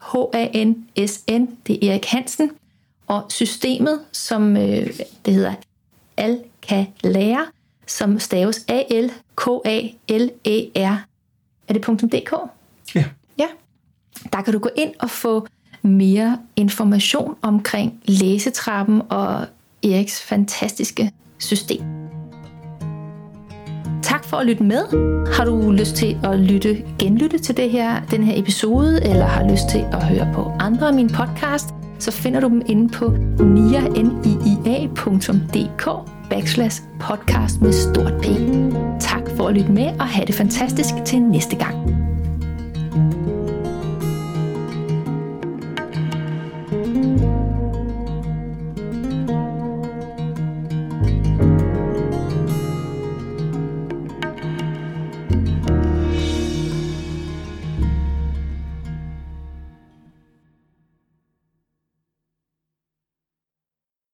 [1.67, 2.51] Det er Erik Hansen.
[3.07, 4.87] Og systemet, som øh,
[5.25, 5.53] det hedder
[6.17, 7.45] Al kan lære,
[7.87, 9.09] som staves A-L-K-A-L-A-R.
[11.69, 12.33] Er det .dk?
[12.95, 13.03] Ja.
[13.39, 13.47] Ja.
[14.33, 15.47] Der kan du gå ind og få
[15.81, 19.45] mere information omkring læsetrappen og
[19.83, 21.81] Eriks fantastiske system.
[24.03, 24.85] Tak for at lytte med.
[25.33, 29.49] Har du lyst til at lytte, genlytte til det her, den her episode, eller har
[29.51, 33.09] lyst til at høre på andre af mine podcast, så finder du dem inde på
[33.39, 34.29] niaia.dk
[36.29, 38.25] backslash podcast med stort P.
[38.99, 41.75] Tak for at lytte med, og have det fantastisk til næste gang.
[46.69, 47.28] thank you